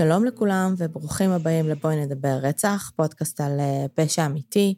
[0.00, 4.74] שלום לכולם וברוכים הבאים לבואי נדבר רצח, פודקאסט על אה, פשע אמיתי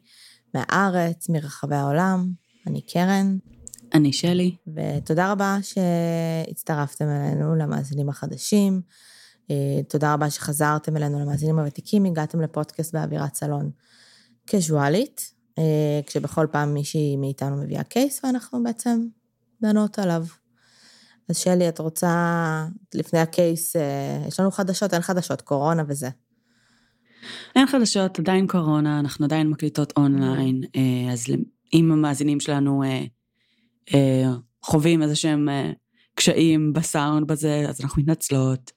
[0.53, 2.31] מהארץ, מרחבי העולם.
[2.67, 3.37] אני קרן.
[3.93, 4.55] אני שלי.
[4.67, 8.81] ותודה רבה שהצטרפתם אלינו למאזינים החדשים.
[9.51, 13.71] אה, תודה רבה שחזרתם אלינו למאזינים הוותיקים, הגעתם לפודקאסט באווירת סלון
[14.45, 19.07] קזואלית, אה, כשבכל פעם מישהי מאיתנו מביאה קייס ואנחנו בעצם
[19.61, 20.25] דנות עליו.
[21.29, 26.09] אז שלי, את רוצה, לפני הקייס, אה, יש לנו חדשות, אין חדשות, קורונה וזה.
[27.55, 30.61] אין חדשות, עדיין קורונה, אנחנו עדיין מקליטות אונליין,
[31.11, 31.25] אז
[31.73, 32.83] אם המאזינים שלנו
[34.63, 35.49] חווים איזה שהם
[36.15, 38.71] קשיים בסאונד בזה, אז אנחנו מתנצלות.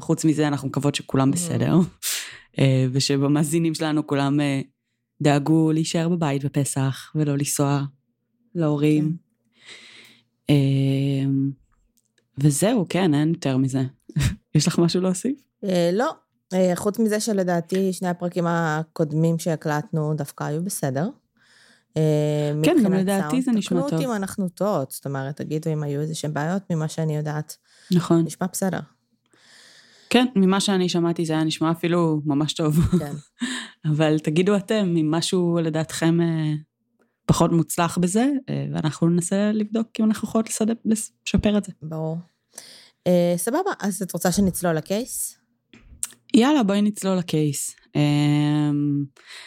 [0.00, 1.74] חוץ מזה, אנחנו מקוות שכולם בסדר,
[2.58, 4.60] אה, ושבמאזינים שלנו כולם אה,
[5.22, 7.82] דאגו להישאר בבית בפסח ולא לנסוע
[8.54, 9.16] להורים.
[10.46, 10.54] כן.
[12.38, 13.82] וזהו, כן, אין יותר מזה.
[14.54, 15.38] יש לך משהו להוסיף?
[15.64, 16.12] אה, לא.
[16.74, 21.08] חוץ מזה שלדעתי שני הפרקים הקודמים שהקלטנו דווקא היו בסדר.
[21.96, 23.88] אה, כן, גם לדעתי זה נשמע טוב.
[23.88, 27.16] תקנו אותי אם אנחנו טועות, זאת אומרת, תגידו אם היו איזה שהם בעיות ממה שאני
[27.16, 27.56] יודעת.
[27.90, 28.24] נכון.
[28.24, 28.80] נשמע בסדר.
[30.10, 32.78] כן, ממה שאני שמעתי זה היה נשמע אפילו ממש טוב.
[32.98, 33.12] כן.
[33.94, 36.52] אבל תגידו אתם, אם משהו לדעתכם אה,
[37.26, 40.48] פחות מוצלח בזה, אה, ואנחנו ננסה לבדוק אם אנחנו יכולות
[40.84, 41.72] לשפר את זה.
[41.82, 42.18] ברור.
[43.36, 45.38] סבבה, אז את רוצה שנצלול לקייס?
[46.34, 47.76] יאללה, בואי נצלול לקייס.
[47.96, 49.04] אמ,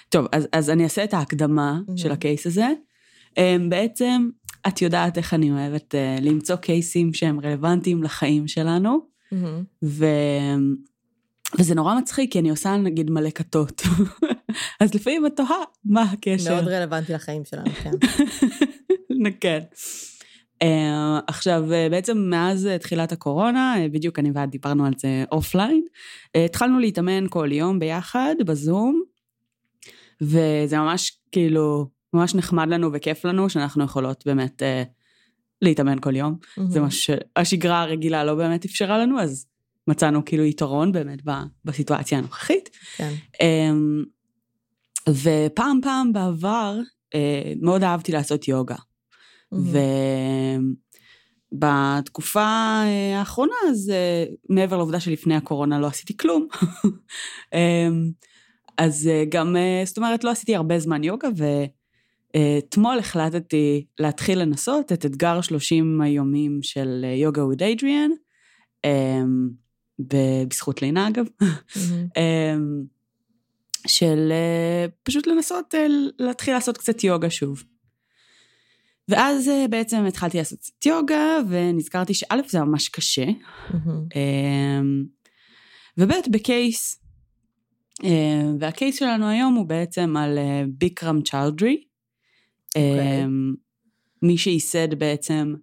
[0.10, 1.98] טוב, אז, אז אני אעשה את ההקדמה mm-hmm.
[1.98, 2.68] של הקייס הזה.
[3.38, 4.30] אמ, בעצם,
[4.68, 9.00] את יודעת איך אני אוהבת אה, למצוא קייסים שהם רלוונטיים לחיים שלנו,
[9.34, 9.36] mm-hmm.
[9.84, 10.06] ו...
[11.60, 13.82] וזה נורא מצחיק, כי אני עושה נגיד מלא כתות.
[14.82, 16.56] אז לפעמים את תוהה, מה הקשר?
[16.56, 17.92] מאוד רלוונטי לחיים שלנו, כן.
[19.42, 19.60] כן.
[20.64, 25.24] Uh, עכשיו, uh, בעצם מאז uh, תחילת הקורונה, uh, בדיוק אני ואת דיברנו על זה
[25.32, 25.86] אופליין,
[26.28, 29.02] uh, התחלנו להתאמן כל יום ביחד בזום,
[30.22, 34.90] וזה ממש כאילו, ממש נחמד לנו וכיף לנו שאנחנו יכולות באמת uh,
[35.62, 36.36] להתאמן כל יום.
[36.42, 36.62] Mm-hmm.
[36.68, 39.46] זה מה שהשגרה הרגילה לא באמת אפשרה לנו, אז
[39.88, 41.20] מצאנו כאילו יתרון באמת
[41.66, 42.70] בסיטואציה הנוכחית.
[42.96, 43.14] כן.
[43.34, 44.06] Um,
[45.10, 46.78] ופעם פעם בעבר,
[47.16, 47.18] uh,
[47.62, 48.76] מאוד אהבתי לעשות יוגה.
[51.52, 52.42] ובתקופה
[52.86, 56.48] אה, האחרונה, אז אה, מעבר לעובדה שלפני הקורונה לא עשיתי כלום,
[57.54, 58.12] אמ,
[58.78, 59.56] אז אה, גם,
[59.86, 61.28] זאת אומרת, לא עשיתי הרבה זמן יוגה,
[62.36, 68.12] ואתמול החלטתי להתחיל לנסות את אתגר 30 היומים של יוגה with Adrian,
[68.86, 69.50] אמ,
[70.00, 71.26] בזכות לינה אגב,
[72.18, 72.84] אמ,
[73.88, 74.32] של
[75.04, 75.74] פשוט לנסות
[76.20, 77.64] להתחיל לעשות קצת יוגה שוב.
[79.10, 83.26] ואז אה, בעצם התחלתי לעשות קצת יוגה, ונזכרתי שא' זה ממש קשה,
[84.16, 85.06] אמ,
[85.98, 87.00] וב' בקייס.
[88.04, 91.84] אמ, והקייס שלנו היום הוא בעצם על אה, ביקרם צ'אודרי,
[92.68, 93.24] אוקיי.
[93.24, 93.54] אמ,
[94.22, 95.56] מי שייסד בעצם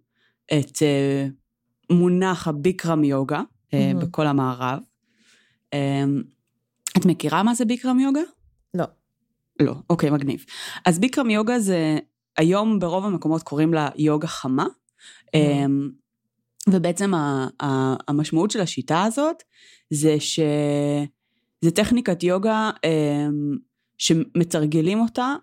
[0.46, 1.26] את אה,
[1.90, 3.42] מונח הביקרם יוגה
[4.00, 4.78] בכל המערב.
[6.96, 8.20] את מכירה מה זה ביקרם יוגה?
[8.74, 8.84] לא.
[9.60, 10.44] לא, אוקיי, מגניב.
[10.86, 11.98] אז ביקרם יוגה זה
[12.36, 14.66] היום ברוב המקומות קוראים לה יוגה חמה,
[15.34, 15.90] אמ,
[16.68, 17.12] ובעצם
[18.08, 19.42] המשמעות של השיטה הזאת
[19.90, 23.56] זה שזה טכניקת יוגה אמ,
[23.98, 25.34] שמתרגלים אותה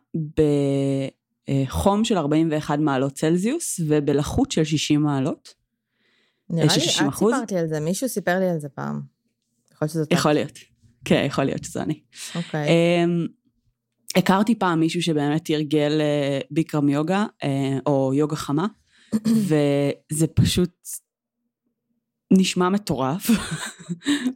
[1.75, 5.53] בחום של 41 מעלות צלזיוס ובלחות של 60 מעלות.
[6.49, 9.01] נראה לי, את סיפרת לי על זה, מישהו סיפר לי על זה פעם.
[10.11, 10.72] יכול להיות.
[11.05, 11.99] כן, יכול להיות שזה אני.
[12.35, 12.67] אוקיי.
[12.67, 12.69] Okay.
[12.69, 13.27] אמ,
[14.15, 18.67] הכרתי פעם מישהו שבאמת תרגל אה, ביקרם יוגה, אה, או יוגה חמה,
[19.47, 20.87] וזה פשוט
[22.31, 23.29] נשמע מטורף,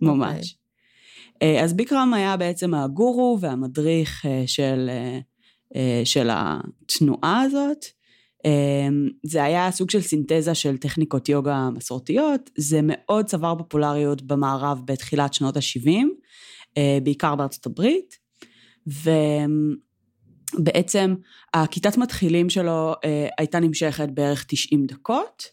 [0.02, 0.36] ממש.
[0.36, 0.56] Okay.
[1.36, 1.58] אוקיי.
[1.58, 4.90] אה, אז ביקרם היה בעצם הגורו והמדריך של,
[6.04, 7.86] של התנועה הזאת.
[9.24, 15.34] זה היה סוג של סינתזה של טכניקות יוגה מסורתיות, זה מאוד צבר פופולריות במערב בתחילת
[15.34, 16.06] שנות ה-70,
[17.04, 18.28] בעיקר בארצות הברית.
[20.58, 21.16] ובעצם
[21.54, 25.44] הכיתת מתחילים שלו אה, הייתה נמשכת בערך 90 דקות,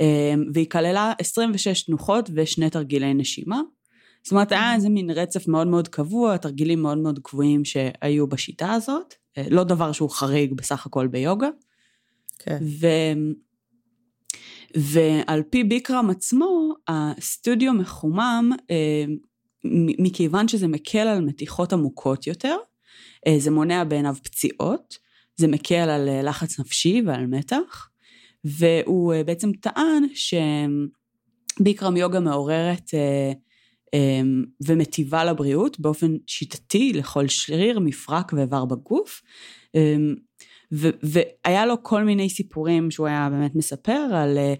[0.00, 3.60] אה, והיא כללה 26 תנוחות ושני תרגילי נשימה.
[4.22, 8.72] זאת אומרת, היה איזה מין רצף מאוד מאוד קבוע, תרגילים מאוד מאוד קבועים שהיו בשיטה
[8.72, 11.48] הזאת, אה, לא דבר שהוא חריג בסך הכל ביוגה.
[12.38, 12.58] כן.
[12.62, 12.86] ו...
[14.76, 18.52] ועל פי ביקרם עצמו, הסטודיו מחומם
[19.98, 22.56] מכיוון שזה מקל על מתיחות עמוקות יותר,
[23.26, 24.98] אה, זה מונע בעיניו פציעות,
[25.36, 27.88] זה מקל על אה, לחץ נפשי ועל מתח,
[28.44, 30.04] והוא אה, בעצם טען
[31.54, 32.90] שביקרם יוגה מעוררת
[34.66, 39.22] ומטיבה לבריאות באופן שיטתי לכל שריר, מפרק ואיבר בגוף.
[40.72, 44.58] והיה לו כל מיני סיפורים שהוא היה באמת מספר על uh,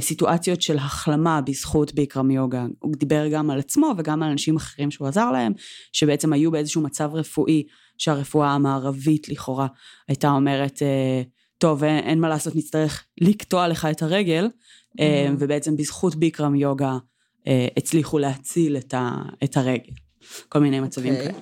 [0.00, 2.66] סיטואציות של החלמה בזכות ביקרם יוגה.
[2.78, 5.52] הוא דיבר גם על עצמו וגם על אנשים אחרים שהוא עזר להם,
[5.92, 7.66] שבעצם היו באיזשהו מצב רפואי
[7.98, 9.66] שהרפואה המערבית לכאורה
[10.08, 11.28] הייתה אומרת, uh,
[11.58, 15.02] טוב, אין, אין מה לעשות, נצטרך לקטוע לך את הרגל, mm-hmm.
[15.38, 16.98] ובעצם בזכות ביקרם יוגה
[17.76, 19.92] הצליחו להציל את, ה- את הרגל.
[20.48, 21.16] כל מיני מצבים okay.
[21.16, 21.32] אוקיי.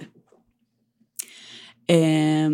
[1.88, 2.48] כאלה.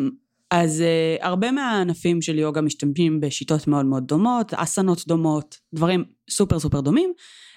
[0.54, 6.58] אז uh, הרבה מהענפים של יוגה משתמשים בשיטות מאוד מאוד דומות, אסנות דומות, דברים סופר
[6.58, 7.12] סופר דומים.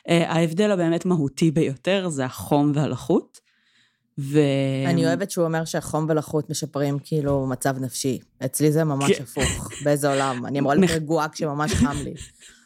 [0.08, 3.40] Uh, ההבדל הבאמת מהותי ביותר זה החום והלחות.
[4.20, 4.40] ו...
[4.88, 8.20] אני אוהבת שהוא אומר שהחום ולחות משפרים כאילו מצב נפשי.
[8.46, 9.24] אצלי זה ממש כן.
[9.24, 10.46] הפוך, באיזה עולם.
[10.46, 12.14] אני אמורה להיות רגועה כשממש חם לי.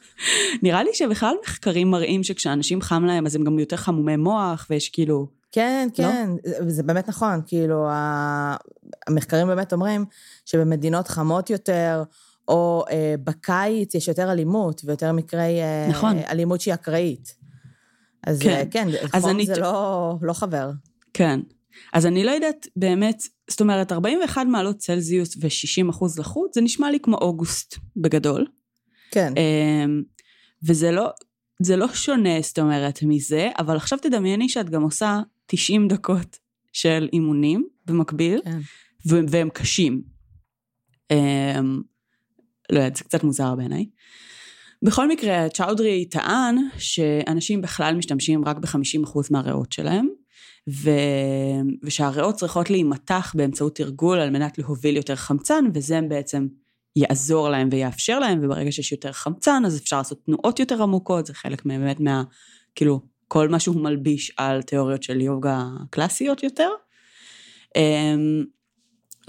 [0.64, 4.90] נראה לי שבכלל מחקרים מראים שכשאנשים חם להם אז הם גם יותר חמומי מוח ויש
[4.90, 5.88] כאילו כן?
[5.94, 6.70] כן, לא?
[6.70, 7.88] זה באמת נכון, כאילו,
[9.08, 10.06] המחקרים באמת אומרים
[10.46, 12.04] שבמדינות חמות יותר,
[12.48, 16.18] או אה, בקיץ יש יותר אלימות ויותר מקרי אה, נכון.
[16.18, 17.36] אלימות שהיא אקראית.
[18.28, 19.46] אז כן, אה, כן אז חום אני...
[19.46, 20.72] זה לא, לא חבר.
[21.14, 21.40] כן.
[21.94, 26.92] אז אני לא יודעת באמת, זאת אומרת, 41 מעלות צלזיוס ו-60 אחוז לחות, זה נשמע
[26.92, 28.48] לי כמו אוגוסט בגדול.
[29.12, 29.34] כן.
[29.38, 29.86] אה,
[30.68, 31.10] וזה לא,
[31.62, 35.20] זה לא שונה, זאת אומרת, מזה, אבל עכשיו תדמייני שאת גם עושה
[35.52, 36.40] 90 דקות
[36.74, 38.60] של אימונים במקביל, כן.
[39.06, 40.02] והם קשים.
[41.14, 41.16] Um,
[42.72, 43.86] לא יודעת, זה קצת מוזר בעיניי.
[44.84, 50.08] בכל מקרה, צ'אודרי טען שאנשים בכלל משתמשים רק ב-50% מהריאות שלהם,
[50.70, 50.90] ו...
[51.84, 56.48] ושהריאות צריכות להימתח באמצעות תרגול על מנת להוביל יותר חמצן, וזה בעצם
[56.96, 61.34] יעזור להם ויאפשר להם, וברגע שיש יותר חמצן, אז אפשר לעשות תנועות יותר עמוקות, זה
[61.34, 62.24] חלק באמת מה...
[62.76, 63.02] כאילו,
[63.34, 66.70] כל מה שהוא מלביש על תיאוריות של יוגה קלאסיות יותר.
[67.76, 68.46] אמ,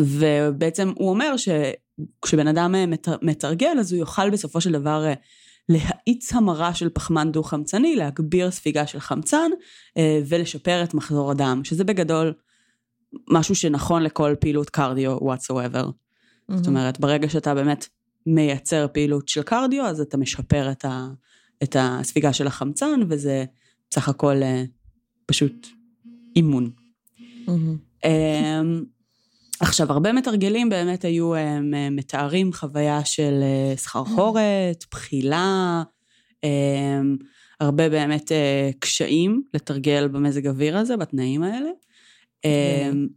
[0.01, 2.75] ובעצם הוא אומר שכשבן אדם
[3.23, 5.15] מתרגל, אז הוא יוכל בסופו של דבר אה,
[5.69, 9.51] להאיץ המרה של פחמן דו-חמצני, להגביר ספיגה של חמצן
[9.97, 12.33] אה, ולשפר את מחזור הדם, שזה בגדול
[13.29, 15.87] משהו שנכון לכל פעילות קרדיו whatsoever.
[15.87, 16.57] Mm-hmm.
[16.57, 17.89] זאת אומרת, ברגע שאתה באמת
[18.27, 21.09] מייצר פעילות של קרדיו, אז אתה משפר את, ה,
[21.63, 23.45] את הספיגה של החמצן, וזה
[23.93, 24.65] סך הכל אה,
[25.27, 25.67] פשוט
[26.37, 26.71] אימון.
[27.47, 28.07] Mm-hmm.
[29.61, 35.83] עכשיו, הרבה מתרגלים באמת היו הם, אה, מתארים חוויה של אה, סחרחורת, בחילה,
[36.43, 37.17] הם,
[37.61, 38.33] הרבה באמת
[38.79, 41.69] קשיים לתרגל במזג אוויר הזה, בתנאים האלה.
[42.45, 43.09] הם,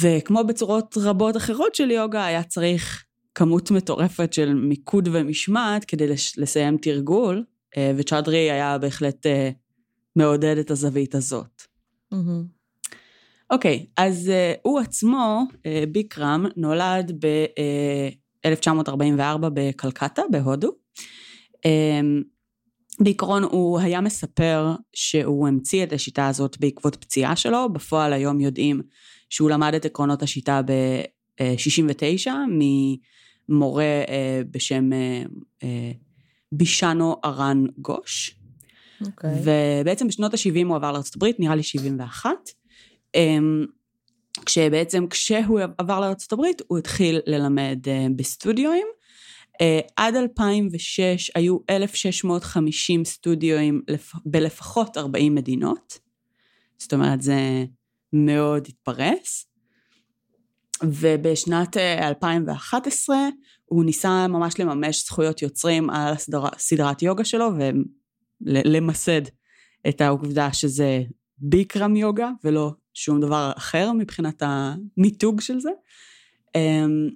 [0.00, 6.06] וכמו בצורות רבות אחרות של יוגה, היה צריך כמות מטורפת של מיקוד ומשמעת כדי
[6.36, 7.53] לסיים תרגול, אה,
[7.96, 9.50] וצ'אדרי היה בהחלט אה,
[10.16, 11.62] מעודד את הזווית הזאת.
[13.50, 13.82] אוקיי, mm-hmm.
[13.82, 14.32] okay, אז uh,
[14.62, 15.56] הוא עצמו, uh,
[15.92, 20.70] ביקרם, נולד ב-1944 בקלקטה, בהודו.
[21.56, 21.60] Um,
[23.00, 28.82] בעיקרון הוא היה מספר שהוא המציא את השיטה הזאת בעקבות פציעה שלו, בפועל היום יודעים
[29.30, 32.30] שהוא למד את עקרונות השיטה ב-69
[33.48, 34.10] ממורה uh,
[34.50, 35.64] בשם uh,
[36.56, 38.30] בישנו ארן גוש.
[38.30, 39.06] Okay.
[39.06, 39.30] אוקיי.
[39.80, 42.30] ובעצם בשנות ה-70 הוא עבר לארה"ב, נראה לי 71.
[43.14, 43.64] אמ,
[44.46, 48.86] כשבעצם כשהוא עבר לארה"ב הוא התחיל ללמד אה, בסטודיואים.
[49.60, 53.82] אה, עד 2006 היו 1,650 סטודיואים
[54.26, 55.98] בלפחות 40 מדינות.
[56.78, 57.64] זאת אומרת זה
[58.12, 59.46] מאוד התפרס.
[60.82, 63.28] ובשנת 2011 אה,
[63.74, 67.50] הוא ניסה ממש לממש זכויות יוצרים על הסדר, סדרת יוגה שלו
[68.40, 69.20] ולמסד
[69.88, 71.02] את העובדה שזה
[71.38, 75.70] ביקרם יוגה ולא שום דבר אחר מבחינת המיתוג של זה.
[76.54, 77.08] אמ,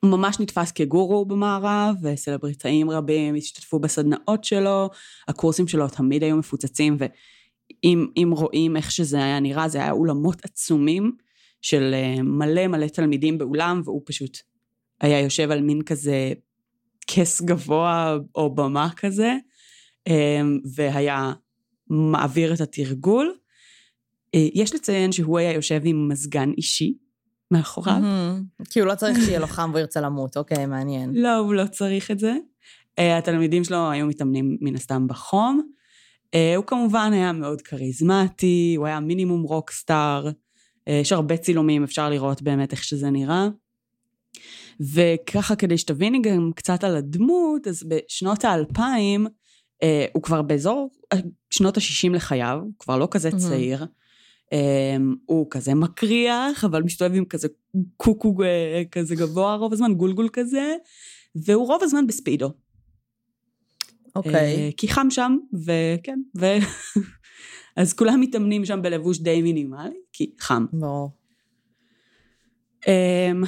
[0.00, 4.90] הוא ממש נתפס כגורו במערב, וסלבריטאים רבים השתתפו בסדנאות שלו,
[5.28, 11.12] הקורסים שלו תמיד היו מפוצצים, ואם רואים איך שזה היה נראה, זה היה אולמות עצומים
[11.62, 14.38] של אה, מלא מלא תלמידים באולם, והוא פשוט
[15.00, 16.32] היה יושב על מין כזה
[17.06, 19.34] כס גבוה או במה כזה,
[20.06, 21.32] אמ, והיה
[21.90, 23.34] מעביר את התרגול.
[24.34, 26.94] אה, יש לציין שהוא היה יושב עם מזגן אישי
[27.50, 28.00] מאחוריו.
[28.70, 31.10] כי הוא לא צריך שיהיה לו חם והוא ירצה למות, אוקיי, מעניין.
[31.14, 32.36] לא, הוא לא צריך את זה.
[32.98, 35.70] אה, התלמידים שלו היו מתאמנים מן הסתם בחום.
[36.56, 40.30] הוא כמובן היה מאוד כריזמטי, הוא היה מינימום רוקסטאר.
[40.86, 43.48] יש הרבה צילומים, אפשר לראות באמת איך שזה נראה.
[44.80, 49.26] וככה כדי שתביני גם קצת על הדמות, אז בשנות האלפיים
[49.82, 50.90] אה, הוא כבר באזור
[51.50, 53.86] שנות ה-60 לחייו, הוא כבר לא כזה צעיר.
[54.52, 57.48] אה, הוא כזה מקריח, אבל מסתובב עם כזה
[57.96, 60.74] קוקו אה, כזה גבוה רוב הזמן, גולגול כזה,
[61.34, 62.52] והוא רוב הזמן בספידו.
[64.16, 64.72] אוקיי.
[64.76, 66.46] כי חם שם, וכן, ו...
[67.76, 70.66] אז כולם מתאמנים שם בלבוש די מינימלי, כי חם.
[70.72, 71.10] ברור.
[72.84, 73.46] Um,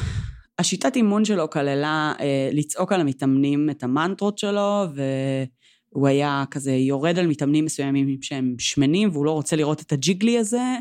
[0.59, 2.21] השיטת אימון שלו כללה uh,
[2.53, 4.85] לצעוק על המתאמנים את המנטרות שלו,
[5.93, 10.39] והוא היה כזה יורד על מתאמנים מסוימים שהם שמנים, והוא לא רוצה לראות את הג'יגלי
[10.39, 10.77] הזה.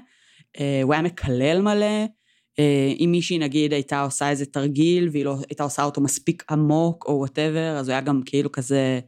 [0.58, 2.06] אה, הוא היה מקלל מלא.
[2.06, 7.06] אה, אם מישהי נגיד הייתה עושה איזה תרגיל, והיא לא הייתה עושה אותו מספיק עמוק
[7.08, 9.00] או whatever, אז הוא היה גם כאילו כזה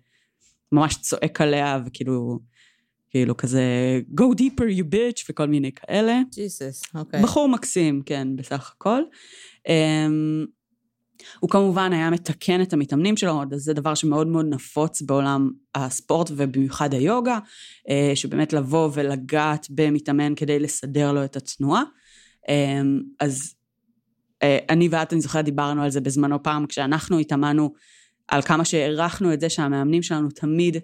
[0.71, 2.39] ממש צועק עליה, וכאילו...
[3.11, 3.63] כאילו כזה
[4.19, 6.21] go deeper you bitch וכל מיני כאלה.
[6.33, 7.23] ג'יסוס, אוקיי.
[7.23, 9.01] בחור מקסים, כן, בסך הכל.
[9.67, 9.71] אמ,
[11.39, 16.93] הוא כמובן היה מתקן את המתאמנים שלו, זה דבר שמאוד מאוד נפוץ בעולם הספורט ובמיוחד
[16.93, 17.39] היוגה,
[17.87, 21.83] uh, שבאמת לבוא ולגעת במתאמן כדי לסדר לו את התנועה.
[22.45, 22.49] Um,
[23.19, 23.55] אז
[24.43, 27.73] uh, אני ואת, אני זוכרת, דיברנו על זה בזמנו פעם, כשאנחנו התאמנו
[28.27, 30.77] על כמה שהערכנו את זה שהמאמנים שלנו תמיד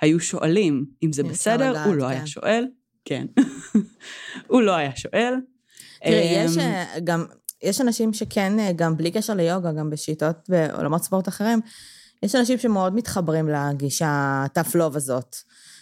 [0.00, 2.10] היו שואלים אם זה בסדר, לדעת, הוא לא כן.
[2.10, 2.66] היה שואל,
[3.04, 3.26] כן.
[4.50, 5.34] הוא לא היה שואל.
[6.04, 7.24] תראי, יש אה, גם,
[7.62, 11.60] יש אנשים שכן, אה, גם בלי קשר ליוגה, גם בשיטות בעולמות ספורט אחרים,
[12.22, 15.36] יש אנשים שמאוד מתחברים לגישה tough love הזאת.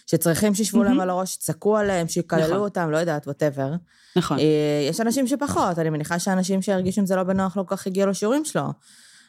[0.07, 2.57] שצריכים שישבו להם על הראש, יצעקו עליהם, שיקללו נכון.
[2.57, 3.73] אותם, לא יודעת, ווטאבר.
[4.15, 4.39] נכון.
[4.39, 7.87] אה, יש אנשים שפחות, אני מניחה שאנשים שירגישו עם זה לא בנוח לא כל כך
[7.87, 8.63] הגיעו לשיעורים שלו.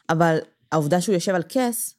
[0.09, 0.37] אבל
[0.71, 1.95] העובדה שהוא יושב על כס,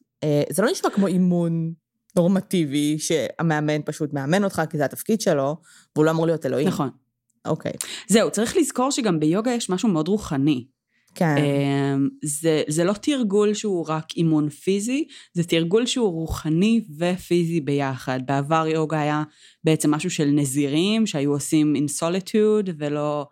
[0.50, 1.72] זה לא נשמע כמו אימון
[2.16, 5.56] נורמטיבי, שהמאמן פשוט מאמן אותך, כי זה התפקיד שלו,
[5.96, 6.68] והוא לא אמור להיות אלוהים.
[6.68, 6.90] נכון.
[7.46, 7.72] אוקיי.
[8.08, 10.64] זהו, צריך לזכור שגם ביוגה יש משהו מאוד רוחני.
[11.14, 11.34] כן.
[11.36, 18.20] אמ, זה, זה לא תרגול שהוא רק אימון פיזי, זה תרגול שהוא רוחני ופיזי ביחד.
[18.26, 19.22] בעבר יוגה היה
[19.64, 23.26] בעצם משהו של נזירים שהיו עושים in solitude ולא,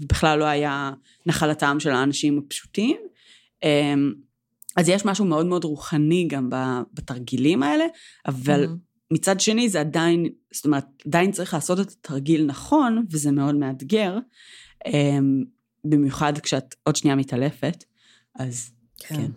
[0.00, 0.90] בכלל לא היה
[1.26, 2.96] נחלתם של האנשים הפשוטים.
[3.62, 4.12] אמ,
[4.76, 6.50] אז יש משהו מאוד מאוד רוחני גם
[6.94, 7.84] בתרגילים האלה,
[8.26, 8.95] אבל mm-hmm.
[9.10, 14.18] מצד שני זה עדיין, זאת אומרת, עדיין צריך לעשות את התרגיל נכון, וזה מאוד מאתגר,
[14.86, 15.44] אמ,
[15.84, 17.84] במיוחד כשאת עוד שנייה מתעלפת,
[18.38, 19.16] אז כן.
[19.16, 19.30] כן.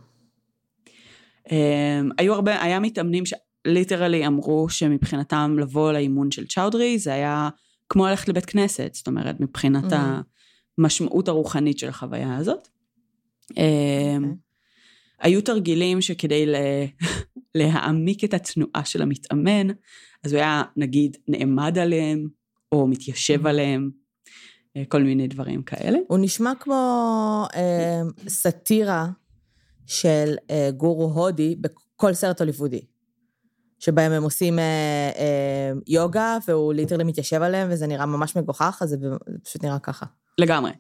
[1.51, 7.49] אמ, היו הרבה, היה מתאמנים שליטרלי אמרו שמבחינתם לבוא לאימון של צ'אודרי, זה היה
[7.89, 10.23] כמו ללכת לבית כנסת, זאת אומרת, מבחינת mm-hmm.
[10.77, 12.67] המשמעות הרוחנית של החוויה הזאת.
[12.67, 13.57] Okay.
[13.57, 14.38] אמ, אוקיי.
[15.19, 16.57] היו תרגילים שכדי לה...
[17.59, 19.67] להעמיק את התנועה של המתאמן,
[20.23, 22.27] אז הוא היה נגיד נעמד עליהם,
[22.71, 23.49] או מתיישב mm-hmm.
[23.49, 23.89] עליהם,
[24.77, 25.97] אה, כל מיני דברים כאלה.
[26.07, 29.07] הוא נשמע כמו אה, סאטירה
[29.87, 32.81] של אה, גורו הודי בכל סרט הוליוודי.
[33.79, 38.89] שבהם הם עושים אה, אה, יוגה, והוא ליטרלי מתיישב עליהם, וזה נראה ממש מגוחך, אז
[38.89, 38.97] זה,
[39.27, 40.05] זה פשוט נראה ככה.
[40.37, 40.71] לגמרי.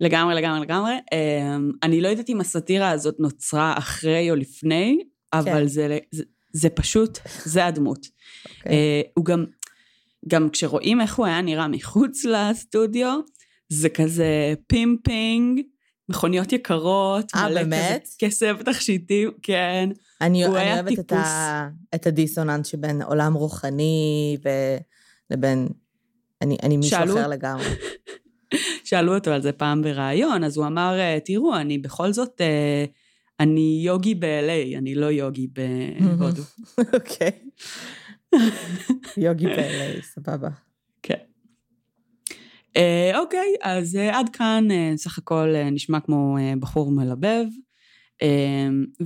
[0.00, 0.92] לגמרי, לגמרי, לגמרי.
[0.92, 4.98] אמ, אני לא יודעת אם הסאטירה הזאת נוצרה אחרי או לפני,
[5.38, 5.66] אבל כן.
[5.66, 6.22] זה, זה,
[6.52, 8.06] זה פשוט, זה הדמות.
[8.06, 8.08] אוקיי.
[8.58, 8.72] אוקיי.
[8.72, 9.44] אה, הוא גם,
[10.28, 13.20] גם כשרואים איך הוא היה נראה מחוץ לסטודיו,
[13.68, 15.60] זה כזה pimping,
[16.08, 18.02] מכוניות יקרות, אה, מלא באמת?
[18.02, 19.88] כזה כסף תכשיטים, כן.
[20.20, 24.48] אני, אני אוהבת את, ה, את הדיסוננס שבין עולם רוחני ו...
[25.30, 25.68] לבין...
[26.42, 27.14] אני, אני מישהו שאלו...
[27.14, 27.64] אחר לגמרי.
[28.84, 32.84] שאלו אותו על זה פעם בריאיון, אז הוא אמר, אה, תראו, אני בכל זאת, אה,
[33.40, 35.46] אני יוגי ב-LA, אני לא יוגי
[36.00, 36.42] בהודו.
[36.94, 37.30] אוקיי.
[39.16, 40.48] יוגי ב-LA, סבבה.
[41.02, 41.18] כן.
[42.76, 47.44] אה, אוקיי, אז עד כאן סך הכל נשמע כמו בחור מלבב.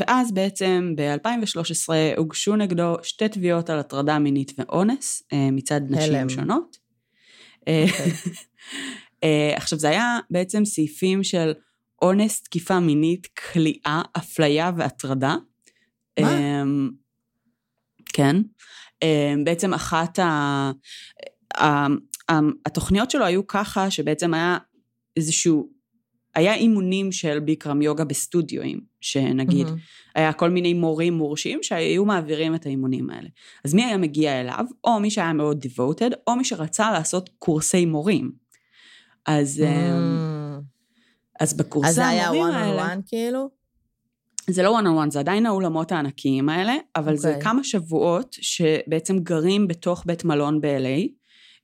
[0.01, 6.77] ואז בעצם ב-2013 הוגשו נגדו שתי תביעות על הטרדה מינית ואונס מצד נשים שונות.
[7.61, 8.13] אוקיי.
[9.57, 11.53] עכשיו זה היה בעצם סעיפים של
[12.03, 15.37] אונס, תקיפה מינית, כליאה, אפליה והטרדה.
[16.21, 16.39] מה?
[16.39, 16.93] Um,
[18.05, 18.37] כן.
[19.05, 20.71] Um, בעצם אחת ה...
[22.67, 24.59] התוכניות שלו היו ככה שבעצם היה
[25.17, 25.69] איזשהו,
[26.35, 30.15] היה אימונים של ביקרם יוגה בסטודיואים, שנגיד mm-hmm.
[30.15, 33.29] היה כל מיני מורים מורשים שהיו מעבירים את האימונים האלה.
[33.65, 34.65] אז מי היה מגיע אליו?
[34.85, 38.33] או מי שהיה מאוד devoted, או מי שרצה לעשות קורסי מורים.
[39.27, 40.48] אז, mm.
[41.41, 42.59] אז בקורסי המורים האלה...
[42.59, 43.51] אז זה היה one on one כאילו?
[44.51, 47.17] זה לא one on one, זה עדיין האולמות הענקיים האלה, אבל okay.
[47.17, 47.43] זה אוקיי.
[47.43, 51.09] כמה שבועות שבעצם גרים בתוך בית מלון ב-LA.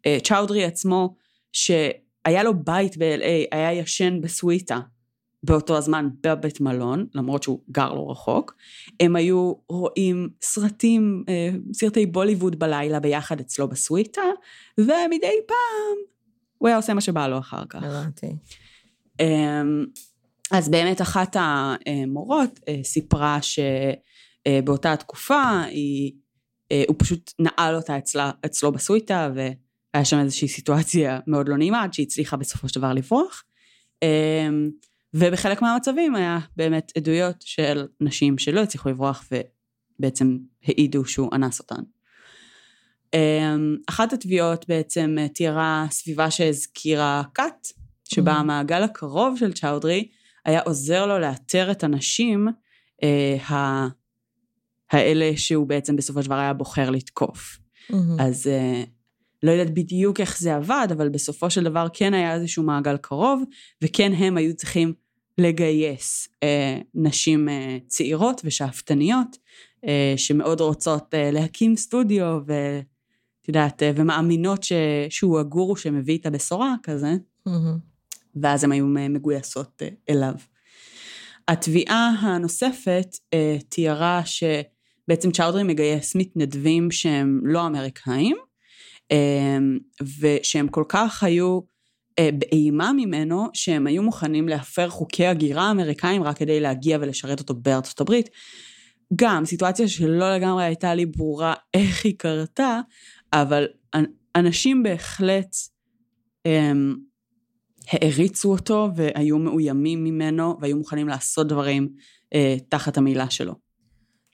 [0.06, 1.14] אה, צ'אודרי עצמו,
[1.52, 4.80] שהיה לו בית ב-LA, היה ישן בסוויטה
[5.42, 8.54] באותו הזמן בבית מלון, למרות שהוא גר לא רחוק.
[9.00, 14.22] הם היו רואים סרטים, אה, סרטי בוליווד בלילה ביחד אצלו בסוויטה,
[14.78, 15.96] ומדי פעם
[16.58, 17.82] הוא היה עושה מה שבא לו אחר כך.
[17.82, 18.26] הבנתי.
[18.26, 18.63] אמ,
[20.50, 21.36] אז באמת אחת
[21.86, 26.12] המורות אה, סיפרה שבאותה התקופה היא,
[26.72, 31.82] אה, הוא פשוט נעל אותה אצלה, אצלו בסוויטה והיה שם איזושהי סיטואציה מאוד לא נעימה
[31.82, 33.44] עד שהיא הצליחה בסופו של דבר לברוח.
[34.02, 34.70] אמ,
[35.14, 39.24] ובחלק מהמצבים היה באמת עדויות של נשים שלא הצליחו לברוח
[39.98, 41.82] ובעצם העידו שהוא אנס אותן.
[43.14, 47.66] אמ, אחת התביעות בעצם תיארה סביבה שהזכירה כת,
[48.04, 48.36] שבה Mhm.
[48.36, 50.08] המעגל הקרוב של צ'אודרי
[50.44, 52.48] היה עוזר לו לאתר את הנשים
[53.02, 53.88] אה, ה-
[54.90, 57.58] האלה שהוא בעצם בסופו של דבר היה בוחר לתקוף.
[57.90, 58.20] מהמם.
[58.20, 58.84] אז אה,
[59.42, 63.42] לא יודעת בדיוק איך זה עבד, אבל בסופו של דבר כן היה איזשהו מעגל קרוב,
[63.82, 64.92] וכן הם היו צריכים
[65.38, 69.36] לגייס אה, נשים אה, צעירות ושאפתניות,
[69.84, 72.84] אה, שמאוד רוצות אה, להקים סטודיו, ואת
[73.48, 74.72] יודעת, אה, ומאמינות ש,
[75.10, 77.14] שהוא הגורו שמביא את הבשורה כזה,
[77.46, 77.78] מהמם.
[78.42, 80.34] ואז הן היו מגויסות אה, אליו.
[81.48, 88.36] התביעה הנוספת אה, תיארה שבעצם צ'אודרי מגייס מתנדבים שהם לא אמריקאים,
[89.12, 89.58] אה,
[90.20, 91.60] ושהם כל כך היו
[92.38, 98.00] באימה ממנו, שהם היו מוכנים להפר חוקי הגירה אמריקאים רק כדי להגיע ולשרת אותו בארצות
[98.00, 98.28] הברית.
[99.16, 102.80] גם סיטואציה שלא לגמרי הייתה לי ברורה איך היא קרתה,
[103.32, 105.56] אבל אנ- אנשים בהחלט
[106.44, 106.96] הם,
[107.88, 111.88] העריצו אותו והיו מאוימים ממנו והיו מוכנים לעשות דברים
[112.34, 113.54] אה, תחת המילה שלו.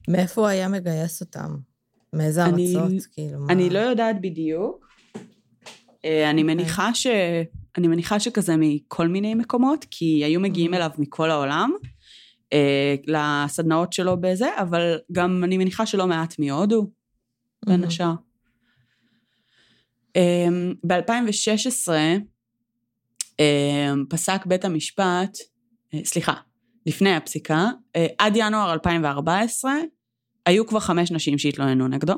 [0.09, 1.57] מאיפה הוא היה מגייס אותם?
[2.13, 3.07] מאיזה ארצות?
[3.13, 3.53] כאילו, מה?
[3.53, 4.87] אני לא יודעת בדיוק.
[6.05, 6.55] אה, אני אוקיי.
[6.55, 7.07] מניחה ש...
[7.79, 10.75] אני מניחה שכזה מכל מיני מקומות, כי היו מגיעים.
[10.75, 11.73] אליו מכל העולם,
[12.53, 16.91] אה, לסדנאות שלו בזה, אבל גם אני מניחה שלא מעט מהודו,
[17.67, 17.85] בין.
[17.85, 18.13] השאר.
[20.87, 21.89] ב-2016
[24.09, 25.39] פסק בית המשפט,
[25.95, 26.35] אה, סליחה,
[26.87, 29.73] לפני הפסיקה, אה, עד ינואר 2014,
[30.47, 32.15] היו כבר חמש נשים שהתלוננו נגדו,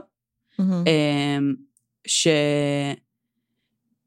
[0.58, 0.85] מהמם.
[0.87, 1.54] אמ,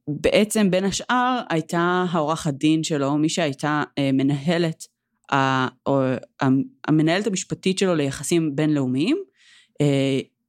[0.09, 4.83] שבעצם בין השאר הייתה העורכת דין שלו, מי שהייתה אה, מנהלת,
[6.87, 9.17] המנהלת המשפטית שלו ליחסים בינלאומיים,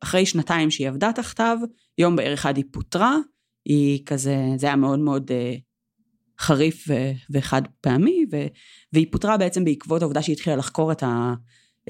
[0.00, 1.59] אחרי שנתיים שהיא עבדה תחתיו,
[1.98, 3.16] יום בערך אחד היא פוטרה,
[3.64, 5.31] היא כזה, זה היה מאוד מאוד
[6.40, 8.46] חריף ו- וחד פעמי, ו-
[8.92, 11.35] והיא פוטרה בעצם בעקבות העובדה שהיא התחילה לחקור את, ה-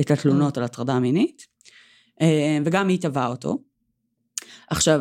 [0.01, 1.43] את התלונות על הטרדה מינית,
[2.21, 3.59] אה, וגם היא תבעה אותו.
[4.71, 5.01] עכשיו,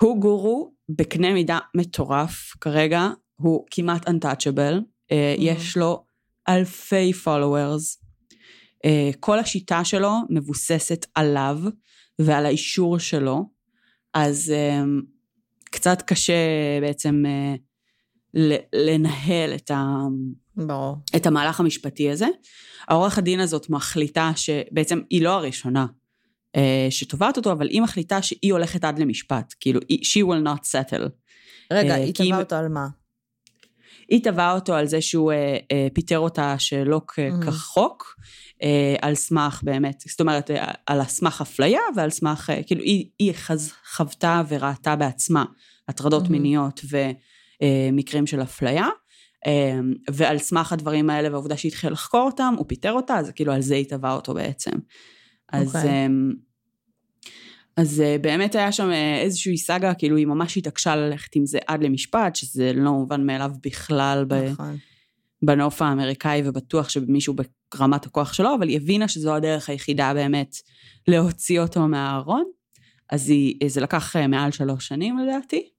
[0.00, 4.74] הוא גורו בקנה מידה מטורף כרגע, הוא כמעט untouchable,
[5.12, 5.40] אה, Mhm.
[5.40, 6.04] יש לו
[6.48, 8.00] אלפי followers.
[8.84, 11.58] אה, כל השיטה שלו מבוססת עליו
[12.18, 13.44] ועל האישור שלו,
[14.14, 14.82] אז אה,
[15.64, 16.32] קצת קשה
[16.80, 17.54] בעצם אה,
[18.74, 19.94] לנהל את ה...
[20.56, 20.96] ברור.
[21.16, 22.26] את המהלך המשפטי הזה.
[22.88, 25.86] העורך הדין הזאת מחליטה שבעצם היא לא הראשונה
[26.56, 30.60] אה, שתובעת אותו, אבל היא מחליטה שהיא הולכת עד למשפט, כאילו, היא- she will not
[30.64, 31.08] settle.
[31.72, 32.86] רגע, אה, היא תבעה אותו על מה?
[34.08, 37.44] היא תבעה אותו על זה שהוא אה, אה, פיטר אותה שלא כ- Mhm.
[37.46, 38.16] כחוק,
[38.62, 43.06] אה, על סמך באמת, זאת אומרת, אה, על סמך אפליה ועל סמך, אה, כאילו, היא,
[43.18, 45.44] היא חז, חוותה וראתה בעצמה
[45.88, 46.30] הטרדות Mhm.
[46.30, 46.80] מיניות
[47.64, 48.88] ומקרים של אפליה.
[49.46, 53.52] אה, ועל סמך הדברים האלה והעובדה שהיא התחילה לחקור אותם, הוא פיטר אותה, אז כאילו
[53.52, 54.72] על זה היא תבעה אותו בעצם.
[55.52, 55.90] אז, אוקיי.
[55.90, 56.06] אה,
[57.76, 61.58] אז אה, באמת היה שם אה, איזושהי סאגה, כאילו היא ממש התעקשה ללכת עם זה
[61.66, 64.76] עד למשפט, שזה לא מובן מאליו בכלל נכון.
[65.42, 67.34] בנוף האמריקאי, ובטוח שבמישהו
[67.74, 70.56] ברמת הכוח שלו, אבל היא הבינה שזו הדרך היחידה באמת
[71.08, 72.44] להוציא אותו מהארון.
[73.10, 75.70] אז היא, זה לקח אה, מעל שלוש שנים לדעתי.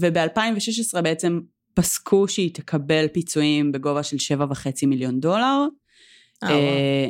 [0.00, 1.40] וב-2016 בעצם
[1.74, 5.66] פסקו שהיא תקבל פיצויים בגובה של שבע וחצי מיליון דולר.
[6.42, 6.50] אה.
[6.50, 7.08] אה,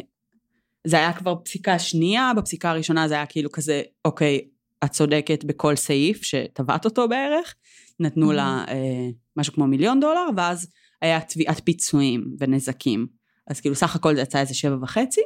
[0.87, 4.41] זה היה כבר פסיקה שנייה, בפסיקה הראשונה זה היה כאילו כזה, אוקיי,
[4.85, 7.55] את צודקת בכל סעיף שטבעת אותו בערך,
[8.01, 10.71] נתנו לה אה, משהו כמו מיליון דולר, ואז
[11.03, 13.07] היה תביעת פיצויים ונזקים.
[13.47, 15.21] אז כאילו סך הכל זה יצא איזה שבע וחצי.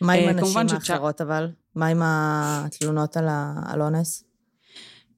[0.00, 1.48] מה עם הנשים האחרות אבל?
[1.74, 4.24] מה עם התלונות על ה- על אונס?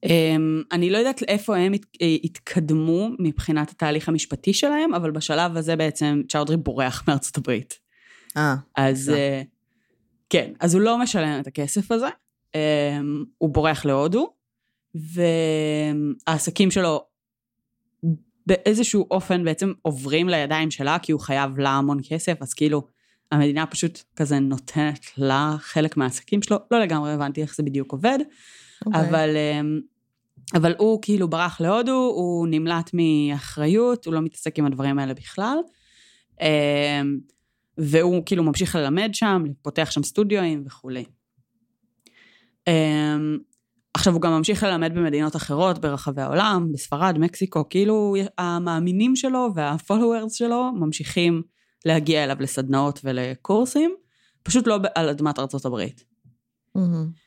[0.05, 5.75] אמ, אני לא יודעת איפה הם אה, התקדמו מבחינת התהליך המשפטי שלהם, אבל בשלב הזה
[5.75, 7.79] בעצם צ'אודרי בורח מארצות הברית.
[8.37, 9.09] אה, אז.
[9.09, 9.41] אה,
[10.29, 12.07] כן, אז הוא לא משלם את הכסף הזה,
[12.55, 14.33] אמ, הוא בורח להודו,
[14.95, 17.05] והעסקים שלו
[18.47, 22.87] באיזשהו אופן בעצם עוברים לידיים שלה, כי הוא חייב לה המון כסף, אז כאילו,
[23.31, 28.19] המדינה פשוט כזה נותנת לה חלק מהעסקים שלו, לא לגמרי הבנתי איך זה בדיוק עובד,
[28.21, 28.85] okay.
[28.85, 29.01] אוקיי.
[29.01, 29.81] אבל, אמ,
[30.53, 35.57] אבל הוא כאילו ברח להודו, הוא נמלט מאחריות, הוא לא מתעסק עם הדברים האלה בכלל.
[36.41, 37.17] אמ,
[37.77, 41.05] והוא כאילו ממשיך ללמד שם, פותח שם סטודיואים וכולי.
[42.67, 43.37] אמ,
[43.93, 50.33] עכשיו הוא גם ממשיך ללמד במדינות אחרות ברחבי העולם, בספרד, מקסיקו, כאילו המאמינים שלו והפולוורס
[50.33, 51.41] שלו ממשיכים
[51.85, 53.95] להגיע אליו לסדנאות ולקורסים,
[54.43, 56.03] פשוט לא על אדמת ארצות הברית.
[56.77, 57.24] Mm-hmm.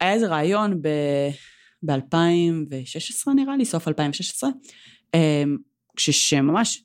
[0.00, 4.50] היה איזה רעיון ב-2016 נראה לי, סוף 2016,
[5.96, 6.84] כשממש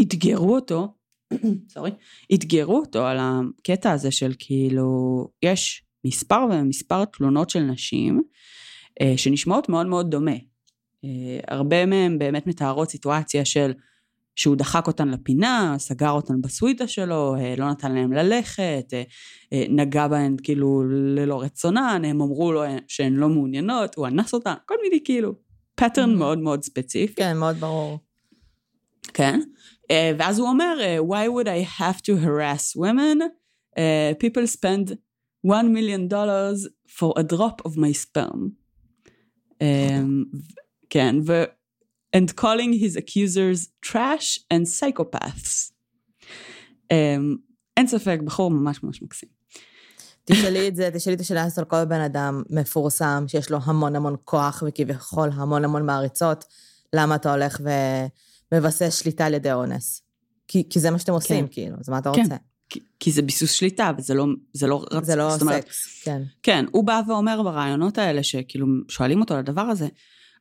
[0.00, 0.94] אתגרו אותו,
[1.72, 1.90] סורי,
[2.34, 8.22] אתגרו אותו על הקטע הזה של כאילו, יש מספר ומספר תלונות של נשים
[9.00, 10.36] אה, שנשמעות מאוד מאוד דומה.
[11.04, 13.72] אה, הרבה מהן באמת מתארות סיטואציה של
[14.36, 18.92] שהוא דחק אותן לפינה, סגר אותן בסוויטה שלו, אה, לא נתן להן ללכת,
[19.52, 24.74] נגע בהן כאילו ללא רצונן, הם אמרו לו שהן לא מעוניינות, הוא אנס אותן, כל
[24.82, 25.34] מיני כאילו
[25.74, 27.14] פטרן מאוד מאוד ספציפי.
[27.14, 27.98] כן, מאוד ברור.
[29.14, 29.40] כן,
[29.92, 30.76] ואז הוא אומר,
[31.08, 33.20] why would I have to harass women?
[33.76, 34.96] Uh, people spend
[35.42, 38.50] one million dollars for a drop of my sperm.
[39.60, 40.24] Um,
[40.90, 41.44] כן, ו...
[42.16, 45.72] and calling his accusers trash and psychopaths.
[46.92, 47.38] Um,
[47.76, 49.28] אין ספק, בחור ממש ממש מקסים.
[50.24, 53.96] תשאלי את זה, תשאלי את השאלה הזאת על כל בן אדם מפורסם, שיש לו המון
[53.96, 56.44] המון כוח וכביכול המון המון מעריצות,
[56.92, 57.60] למה אתה הולך
[58.52, 60.02] ומבסס שליטה על ידי אונס?
[60.48, 61.52] כי, כי זה מה שאתם עושים, כן.
[61.52, 62.22] כאילו, אז מה אתה כן.
[62.22, 62.36] רוצה?
[62.68, 65.04] כי, כי זה ביסוס שליטה, וזה לא, זה לא רצ...
[65.04, 66.22] זה לא זאת אומרת, סקס, כן.
[66.42, 69.88] כן, הוא בא ואומר ברעיונות האלה, שכאילו שואלים אותו על הדבר הזה,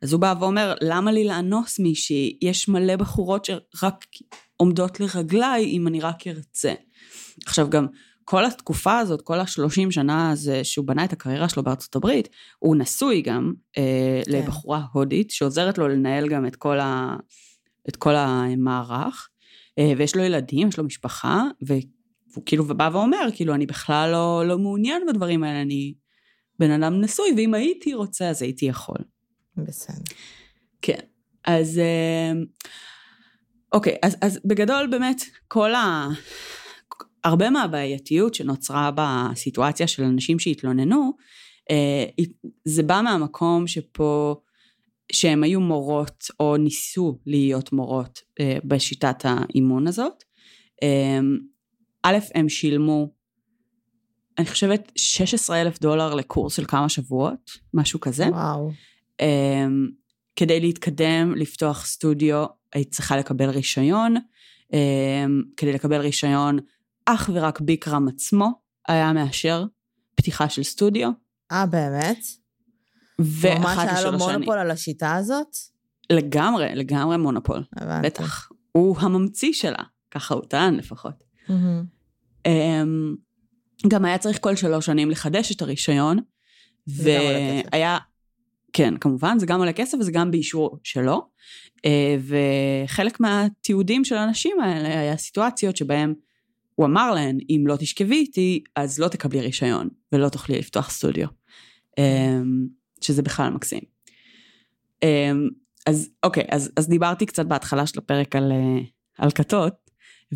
[0.01, 2.37] אז הוא בא ואומר, למה לי לאנוס מישהי?
[2.41, 4.05] יש מלא בחורות שרק
[4.57, 6.73] עומדות לרגליי אם אני רק ארצה.
[7.45, 7.87] עכשיו גם,
[8.29, 12.75] כל התקופה הזאת, כל השלושים שנה הזה שהוא בנה את הקריירה שלו בארצות הברית, הוא
[12.75, 14.31] נשוי גם אה, כן.
[14.31, 17.15] לבחורה הודית, שעוזרת לו לנהל גם את כל, ה,
[17.89, 19.29] את כל המערך,
[19.79, 24.43] אה, ויש לו ילדים, יש לו משפחה, והוא כאילו בא ואומר, כאילו, אני בכלל לא,
[24.47, 25.93] לא מעוניין בדברים האלה, אני
[26.59, 28.97] בן אדם נשוי, ואם הייתי רוצה, אז הייתי יכול.
[29.63, 30.15] בסדר.
[30.81, 30.99] כן,
[31.45, 31.79] אז...
[31.79, 32.31] אה,
[33.71, 36.07] אוקיי, אז, אז בגדול באמת, כל ה...
[37.23, 41.11] הרבה מהבעייתיות שנוצרה בסיטואציה של אנשים שהתלוננו,
[41.71, 42.05] אה,
[42.65, 44.35] זה בא מהמקום שפה,
[45.11, 50.23] שהם היו מורות או ניסו להיות מורות אה, בשיטת האימון הזאת.
[52.03, 53.09] א', הם שילמו,
[54.37, 58.27] אני חושבת, 16 אלף דולר לקורס של כמה שבועות, משהו כזה.
[58.27, 58.71] וואו.
[59.21, 59.23] Um,
[60.35, 64.15] כדי להתקדם, לפתוח סטודיו, היית צריכה לקבל רישיון.
[64.67, 64.75] Um,
[65.57, 66.59] כדי לקבל רישיון,
[67.05, 68.51] אך ורק ביקרם עצמו
[68.87, 69.65] היה מאשר
[70.15, 71.09] פתיחה של סטודיו.
[71.51, 72.19] אה, באמת?
[73.19, 74.17] ואחת ממש היה לו.
[74.17, 75.57] מונופול על השיטה הזאת?
[76.09, 77.63] לגמרי, לגמרי מונופול.
[77.75, 78.07] הבנתי.
[78.07, 78.49] בטח.
[78.71, 81.23] הוא הממציא שלה, ככה הוא טען לפחות.
[82.45, 83.15] אמ,
[83.87, 86.19] גם היה צריך כל שלוש שנים לחדש את הרישיון.
[86.87, 87.97] והיה,
[88.73, 91.27] כן, כמובן, זה גם עולה כסף וזה גם באישור שלו,
[91.85, 96.13] אה, וחלק מהתיעודים של האנשים האלה היה סיטואציות שבהם
[96.75, 101.27] הוא אמר להן, אם לא תשכבי איתי, אז לא תקבלי רישיון, ולא תוכלי לפתוח סטודיו.
[101.97, 102.67] אמ,
[103.01, 103.81] שזה בכלל מקסים.
[105.03, 105.47] אמ,
[105.85, 108.81] אז אוקיי, אז, אז דיברתי קצת בהתחלה של הפרק על, אה,
[109.17, 109.73] על כתות,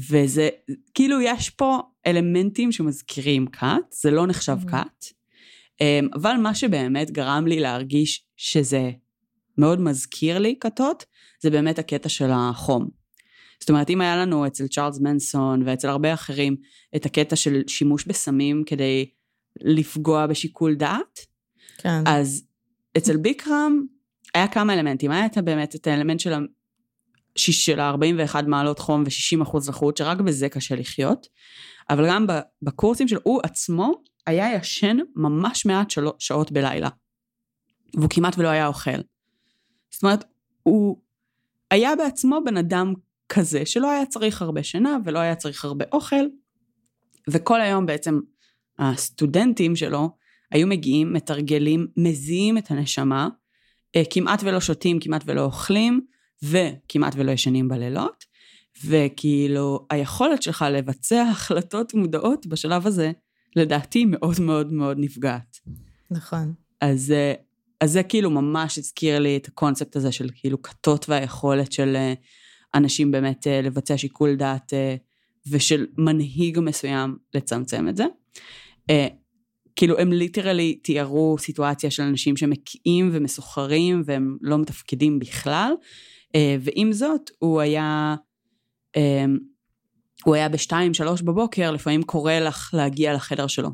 [0.10, 0.50] וזה,
[0.94, 4.58] כאילו יש פה אלמנטים שמזכירים כת, זה לא נחשב.
[4.68, 5.18] כת, אמ,
[6.14, 8.92] אבל מה שבאמת גרם לי להרגיש שזה
[9.58, 11.06] מאוד מזכיר לי כתות,
[11.42, 12.90] זה באמת הקטע של החום.
[13.60, 16.56] זאת אומרת, אם היה לנו אצל צ'ארלס מנסון ואצל הרבה אחרים
[16.96, 19.10] את הקטע של שימוש בסמים כדי
[19.62, 21.20] לפגוע בשיקול דעת,
[21.78, 22.04] כן.
[22.06, 22.48] אז
[22.98, 23.82] אצל ביקרם
[24.34, 26.40] היה כמה אלמנטים, היה את באמת את האלמנט של, ה-
[27.36, 31.28] שיש- של ה-41 מעלות חום ו-60 אחוז לחות, שרק בזה קשה לחיות,
[31.90, 32.26] אבל גם
[32.62, 36.90] בקורסים שלו, הוא עצמו היה ישן ממש מעט שלו, שעות בלילה,
[37.96, 39.02] והוא כמעט ולא היה אוכל.
[39.92, 40.24] זאת אומרת,
[40.64, 41.02] הוא
[41.72, 42.94] היה בעצמו בן אדם
[43.30, 46.26] כזה, שלא היה צריך הרבה שינה ולא היה צריך הרבה אוכל,
[47.30, 48.20] וכל היום בעצם
[48.80, 50.10] הסטודנטים שלו
[50.52, 53.30] היו מגיעים, מתרגלים, מזיעים את הנשמה,
[53.96, 56.02] אה, כמעט ולא שותים, כמעט ולא אוכלים,
[56.44, 58.26] וכמעט ולא ישנים בלילות,
[58.86, 63.12] וכאילו היכולת שלך לבצע החלטות מודעות בשלב הזה,
[63.56, 65.60] לדעתי מאוד מאוד מאוד נפגעת.
[66.12, 66.54] נכון.
[66.82, 67.34] אז, אה,
[67.82, 72.14] אז זה כאילו ממש הזכיר לי את הקונספט הזה של כאילו כתות והיכולת של אה,
[72.76, 74.74] אנשים באמת אה, לבצע שיקול דעת
[75.50, 78.06] ושל מנהיג מסוים לצמצם את זה.
[79.76, 85.74] כאילו הם ליטרלי תיארו סיטואציה של אנשים שמקיאים ומסוחרים והם לא מתפקדים בכלל,
[86.36, 88.16] ועם זאת הוא היה,
[90.24, 93.70] הוא היה בשתיים שלוש בבוקר לפעמים קורא לך להגיע לחדר שלו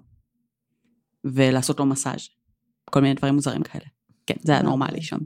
[1.23, 2.29] ולעשות לו מסאז',
[2.91, 3.85] כל מיני דברים מוזרים כאלה.
[4.25, 5.17] כן, זה היה נורמלי שם.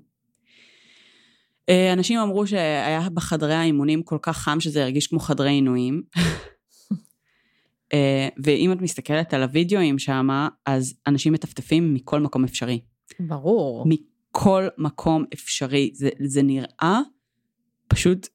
[1.69, 6.03] אה, אנשים אמרו שהיה בחדרי האימונים כל כך חם שזה הרגיש כמו חדרי עינויים.
[7.93, 10.27] אה, ואם את מסתכלת על הוידאוים שם,
[10.65, 12.81] אז אנשים מטפטפים מכל מקום אפשרי.
[13.19, 13.85] ברור.
[13.87, 15.91] מכל מקום אפשרי.
[15.93, 16.99] זה, זה נראה
[17.87, 18.27] פשוט,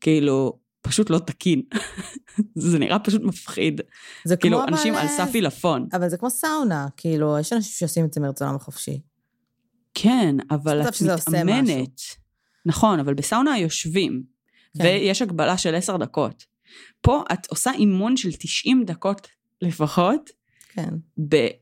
[0.00, 1.62] כאילו, פשוט לא תקין.
[2.54, 3.80] זה נראה פשוט מפחיד.
[4.24, 5.02] זה כאילו, כמו אנשים אבל...
[5.02, 5.88] על סף עילפון.
[5.92, 9.00] אבל זה כמו סאונה, כאילו, יש אנשים שעושים את זה מרצונם החופשי.
[9.94, 12.00] כן, אבל את מתאמנת.
[12.66, 14.22] נכון, אבל בסאונה יושבים,
[14.78, 14.84] כן.
[14.84, 16.44] ויש הגבלה של עשר דקות.
[17.00, 19.28] פה את עושה אימון של 90 דקות
[19.62, 20.30] לפחות,
[20.72, 20.90] כן.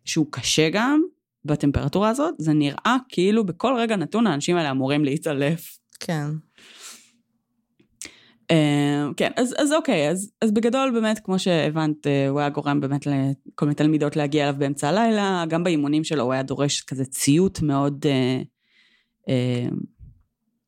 [0.05, 1.03] שהוא קשה גם,
[1.45, 5.79] בטמפרטורה הזאת, זה נראה כאילו בכל רגע נתון האנשים האלה אמורים להתעלף.
[6.01, 6.27] כן.
[8.53, 12.81] Uh, כן, אז, אז אוקיי, אז, אז בגדול באמת, כמו שהבנת, uh, הוא היה גורם
[12.81, 17.05] באמת לכל מיני תלמידות להגיע אליו באמצע הלילה, גם באימונים שלו הוא היה דורש כזה
[17.05, 18.45] ציות מאוד uh,
[19.29, 19.75] uh,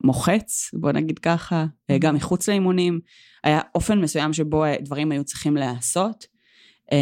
[0.03, 2.99] מוחץ, בוא נגיד ככה, uh, גם מחוץ לאימונים.
[3.43, 6.25] היה אופן מסוים שבו דברים היו צריכים להיעשות.
[6.91, 6.95] Um,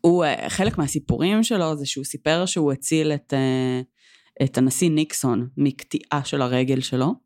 [0.00, 5.48] הוא, uh, חלק מהסיפורים שלו זה שהוא סיפר שהוא הציל את, uh, את הנשיא ניקסון
[5.56, 7.25] מקטיעה של הרגל שלו.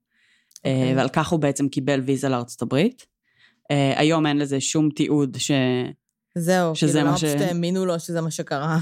[0.65, 0.69] אוקיי.
[0.69, 0.97] אה, אוקיי.
[0.97, 3.07] ועל כך הוא בעצם קיבל ויזה לארצות הברית.
[3.71, 5.51] אה, היום אין לזה שום תיעוד ש...
[6.39, 7.25] זהו, שזה כאילו, מה ש...
[7.25, 8.79] פשוט האמינו לו שזה מה שקרה.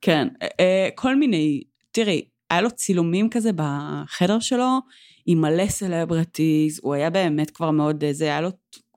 [0.00, 0.28] כן,
[0.60, 4.78] אה, כל מיני, תראי, היה לו צילומים כזה בחדר שלו,
[5.26, 8.48] עם מלא celebrities, הוא היה באמת כבר מאוד, זה היה לו,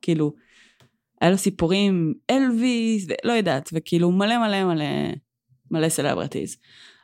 [0.02, 0.34] כאילו,
[1.22, 4.86] היה לו סיפורים, אלוויס, ולא יודעת, וכאילו מלא מלא מלא,
[5.72, 6.58] מלא celebrities.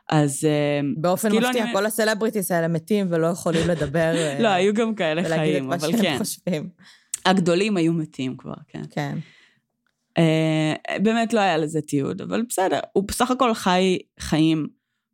[0.08, 0.44] אז...
[0.44, 1.72] אה, באופן כאילו מפתיע, אני...
[1.72, 4.12] כל הסלבריטיס האלה מתים ולא יכולים לדבר.
[4.16, 6.16] אה, לא, היו גם כאלה חיים, אבל כן.
[6.18, 6.68] חושבים.
[7.26, 8.82] הגדולים היו מתים כבר, כן.
[8.90, 9.18] כן.
[10.18, 14.66] Uh, באמת לא היה לזה תיעוד, אבל בסדר, הוא בסך הכל חי חיים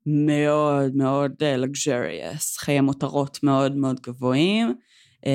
[0.06, 1.32] מאוד מאוד
[1.64, 4.74] luxurious, חיי מותרות מאוד מאוד גבוהים,
[5.16, 5.28] uh,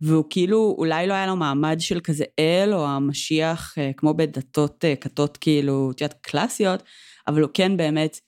[0.00, 4.84] והוא כאילו, אולי לא היה לו מעמד של כזה אל או המשיח, uh, כמו בדתות,
[4.84, 6.82] uh, כתות כאילו, את יודעת, קלאסיות,
[7.28, 8.20] אבל הוא כן באמת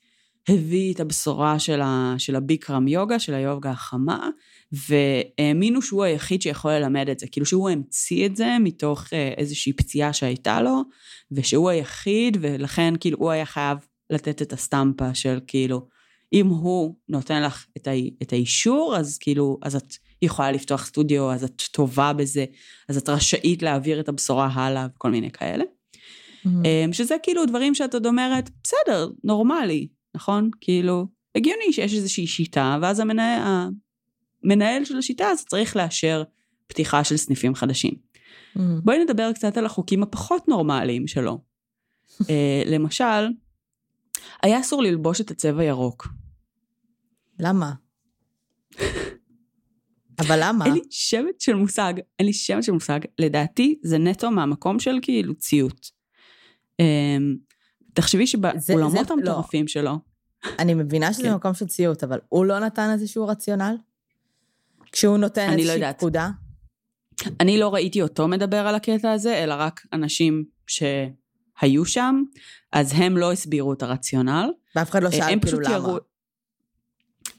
[0.49, 4.29] הביא את הבשורה של, ה, של הביקרם יוגה, של היוגה החמה,
[4.71, 9.73] והאמינו שהוא היחיד שיכול ללמד את זה, כאילו שהוא המציא את זה מתוך אה, איזושהי
[9.73, 10.81] פציעה שהייתה לו,
[11.31, 13.77] ושהוא היחיד, ולכן כאילו הוא היה חייב
[14.09, 15.87] לתת את הסטמפה של כאילו,
[16.33, 21.31] אם הוא נותן לך את, ה, את האישור, אז כאילו, אז את יכולה לפתוח סטודיו,
[21.31, 22.45] אז את טובה בזה,
[22.89, 25.63] אז את רשאית להעביר את הבשורה הלאה, וכל מיני כאלה.
[26.45, 26.93] Mm-hmm.
[26.93, 29.87] שזה כאילו דברים שאת עוד אומרת, בסדר, נורמלי,
[30.19, 30.49] נכון?
[30.61, 33.41] כאילו, הגיוני שיש איזושהי שיטה, ואז המנהל,
[34.43, 36.23] המנהל של השיטה הזאת צריך לאשר
[36.67, 37.93] פתיחה של סניפים חדשים.
[38.57, 38.61] Mm.
[38.83, 41.41] בואי נדבר קצת על החוקים הפחות נורמליים שלו.
[42.21, 42.25] uh,
[42.65, 43.27] למשל,
[44.43, 46.07] היה אסור ללבוש את הצבע ירוק.
[47.39, 47.73] למה?
[50.19, 50.65] אבל למה?
[50.65, 52.99] אין לי שמץ של מושג, אין לי שמץ של מושג.
[53.19, 55.91] לדעתי זה נטו מהמקום של כאילו ציות.
[56.81, 56.85] Um,
[57.93, 59.13] תחשבי שבאולמות לא.
[59.13, 59.67] המטורפים לא.
[59.67, 60.08] שלו...
[60.59, 61.33] אני מבינה שזה כן.
[61.33, 63.77] מקום של ציות, אבל הוא לא נתן איזשהו רציונל?
[64.91, 66.29] כשהוא נותן איזושהי לא פקודה?
[67.39, 72.23] אני לא ראיתי אותו מדבר על הקטע הזה, אלא רק אנשים שהיו שם,
[72.71, 74.49] אז הם לא הסבירו את הרציונל.
[74.75, 75.69] ואף אחד לא שאל כאילו למה.
[75.69, 75.97] תיארו,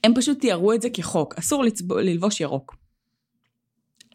[0.04, 1.92] הם פשוט תיארו את זה כחוק, אסור לצב...
[1.92, 2.76] ללבוש ירוק.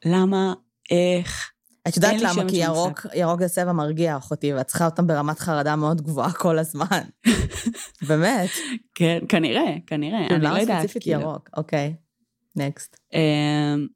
[0.05, 0.53] למה?
[0.91, 1.51] איך?
[1.87, 2.49] את יודעת למה?
[2.49, 6.59] כי ירוק, ירוק זה צבע מרגיע, אחותי, ואת צריכה אותם ברמת חרדה מאוד גבוהה כל
[6.59, 7.01] הזמן.
[8.07, 8.49] באמת.
[8.95, 10.69] כן, כנראה, כנראה, אני לא יודעת.
[10.69, 11.21] למה ספציפית כאילו.
[11.21, 11.49] ירוק?
[11.57, 11.95] אוקיי,
[12.55, 12.97] נקסט.
[13.13, 13.87] אמ,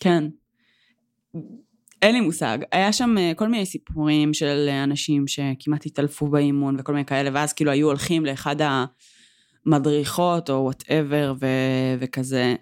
[0.00, 0.24] כן.
[2.02, 2.58] אין לי מושג.
[2.72, 7.52] היה שם אה, כל מיני סיפורים של אנשים שכמעט התעלפו באימון וכל מיני כאלה, ואז
[7.52, 8.56] כאילו היו הולכים לאחד
[9.66, 11.34] המדריכות או וואטאבר
[11.98, 12.54] וכזה,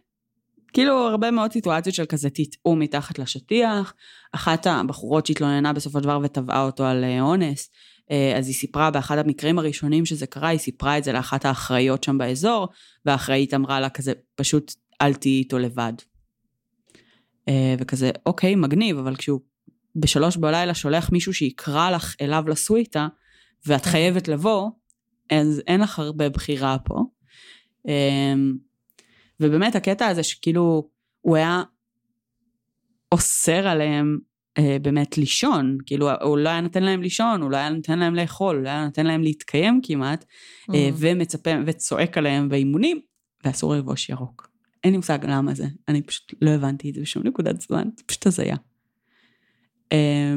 [0.73, 3.95] כאילו הרבה מאוד סיטואציות של כזה תטעו מתחת לשטיח.
[4.33, 7.71] אחת הבחורות שהתלוננה בסופו של דבר ותבעה אותו על אה, אונס,
[8.11, 12.05] אה, אז היא סיפרה באחד המקרים הראשונים שזה קרה, היא סיפרה את זה לאחת האחראיות
[12.05, 12.69] שם באזור,
[13.05, 15.93] והאחראית אמרה לה כזה, פשוט אל תהיי איתו לבד.
[17.49, 19.41] אה, וכזה, אוקיי, מגניב, אבל כשהוא
[19.97, 23.09] בשלוש בלילה שולח מישהו שיקרא לך אליו לסוויטה,
[23.67, 24.71] ואת חייבת לבוא,
[25.31, 27.05] אז אין לך הרבה בחירה פה.
[29.41, 30.89] אמ, ובאמת הקטע הזה שכאילו
[31.21, 31.63] הוא היה
[33.13, 34.19] אוסר עליהם
[34.59, 38.15] אה, באמת לישון, כאילו הוא לא היה נותן להם לישון, הוא לא היה נותן להם
[38.15, 40.75] לאכול, הוא לא היה נותן להם להתקיים כמעט, mm.
[40.75, 43.01] אה, ומצפה וצועק עליהם באימונים,
[43.45, 44.51] ואסור ללבוש ירוק.
[44.85, 48.03] אין לי מושג למה זה, אני פשוט לא הבנתי את זה בשום נקודת זמן, זה
[48.07, 48.57] פשוט הזיה.
[49.93, 50.35] אה,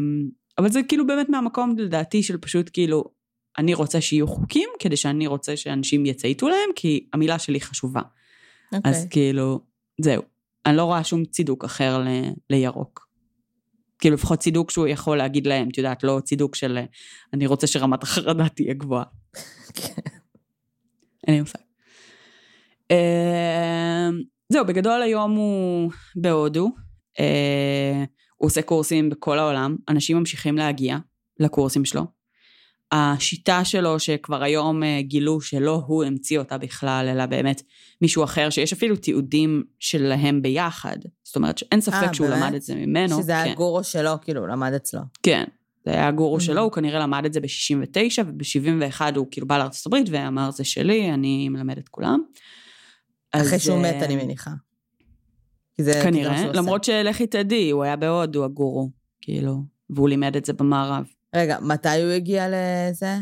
[0.57, 3.03] אבל זה כאילו באמת מהמקום לדעתי של פשוט כאילו,
[3.57, 8.01] אני רוצה שיהיו חוקים כדי שאני רוצה שאנשים יצייתו להם, כי המילה שלי חשובה.
[8.73, 8.89] Okay.
[8.89, 9.09] אז אוקיי.
[9.09, 9.59] כאילו,
[10.01, 10.23] זהו.
[10.65, 12.07] אני לא רואה שום צידוק אחר ל,
[12.49, 13.07] לירוק.
[13.99, 16.79] כאילו לפחות צידוק שהוא יכול להגיד להם, את יודעת, לא צידוק של
[17.33, 19.03] אני רוצה שרמת החרדה תהיה גבוהה.
[19.77, 20.01] כן.
[21.27, 21.59] אין לי מושג.
[22.91, 24.09] אה,
[24.49, 26.69] זהו, בגדול היום הוא בהודו.
[27.19, 28.03] אה,
[28.37, 30.97] הוא עושה קורסים בכל העולם, אנשים ממשיכים להגיע
[31.39, 32.22] לקורסים שלו.
[32.95, 37.61] השיטה שלו שכבר היום אה, גילו שלא הוא המציא אותה בכלל, אלא באמת
[38.01, 40.97] מישהו אחר, שיש אפילו תיעודים שלהם ביחד.
[41.23, 42.41] זאת אומרת שאין ספק אה, שהוא באמת?
[42.41, 43.21] למד את זה ממנו.
[43.21, 43.53] שזה היה כן.
[43.53, 45.01] גורו שלו, כאילו, הוא למד אצלו.
[45.23, 45.43] כן,
[45.85, 46.41] זה היה הגורו Mhm.
[46.41, 50.63] שלו, הוא כנראה למד את זה ב-69, וב-71 הוא כאילו בא לארצות הברית ואמר זה
[50.63, 52.19] שלי, אני מלמד את כולם.
[53.31, 54.51] אחרי אז, שהוא מת, אה, אני מניחה.
[55.81, 56.51] זה כנראה.
[56.53, 58.89] למרות שלכי תדעי, הוא היה בהודו הגורו,
[59.21, 61.05] כאילו, והוא לימד את זה במערב.
[61.35, 63.17] רגע, מתי הוא הגיע לזה?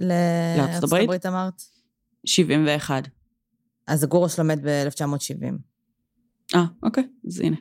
[0.00, 1.04] לארצות הברית?
[1.04, 1.62] הברית אמרת?
[2.24, 3.08] 71.
[3.86, 5.54] אז הגורו שלו מת ב-1970.
[6.54, 7.56] אה, אוקיי, אז הנה.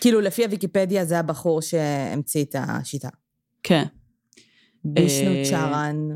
[0.00, 3.08] כאילו, לפי הוויקיפדיה זה הבחור שהמציא את השיטה.
[3.62, 3.84] כן,
[4.84, 6.08] בישנו אה, צ'ארן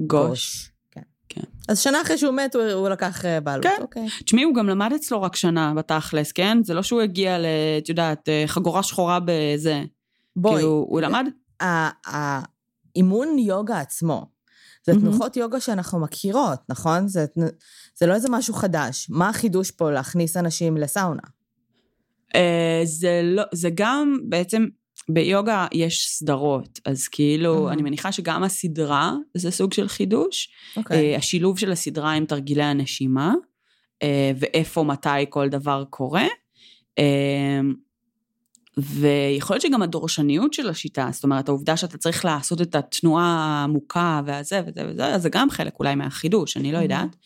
[0.00, 0.70] גוש.
[0.90, 1.00] כן.
[1.28, 1.40] כן.
[1.68, 3.64] אז שנה אחרי שהוא מת, הוא, הוא לקח אה, בעלות.
[3.66, 3.76] כן.
[3.80, 4.06] אוקיי.
[4.24, 6.58] תשמעי, הוא גם למד אצלו רק שנה בתכלס, כן?
[6.64, 7.46] זה לא שהוא הגיע ל...
[7.78, 9.82] את יודעת, אה, חגורה שחורה בזה.
[10.36, 11.26] בואי, כאילו, הוא למד...
[12.94, 14.26] האימון יוגה עצמו,
[14.86, 15.04] זה מהמם.
[15.04, 17.08] תנוחות יוגה שאנחנו מכירות, נכון?
[17.08, 17.26] זה,
[17.98, 19.06] זה לא איזה משהו חדש.
[19.10, 21.22] מה החידוש פה להכניס אנשים לסאונה?
[22.34, 24.66] אה, זה לא, זה גם בעצם,
[25.08, 27.72] ביוגה יש סדרות, אז כאילו, Mhm.
[27.72, 30.48] אני מניחה שגם הסדרה זה סוג של חידוש.
[30.76, 31.12] אוקיי.
[31.12, 33.34] אה, השילוב של הסדרה עם תרגילי הנשימה,
[34.02, 36.26] אה, ואיפה, מתי כל דבר קורה.
[38.82, 44.20] ויכול להיות שגם הדורשניות של השיטה, זאת אומרת, העובדה שאתה צריך לעשות את התנועה העמוקה
[44.26, 46.82] והזה וזה וזה, אז זה גם חלק אולי מהחידוש, אני לא Mhm.
[46.82, 47.16] יודעת.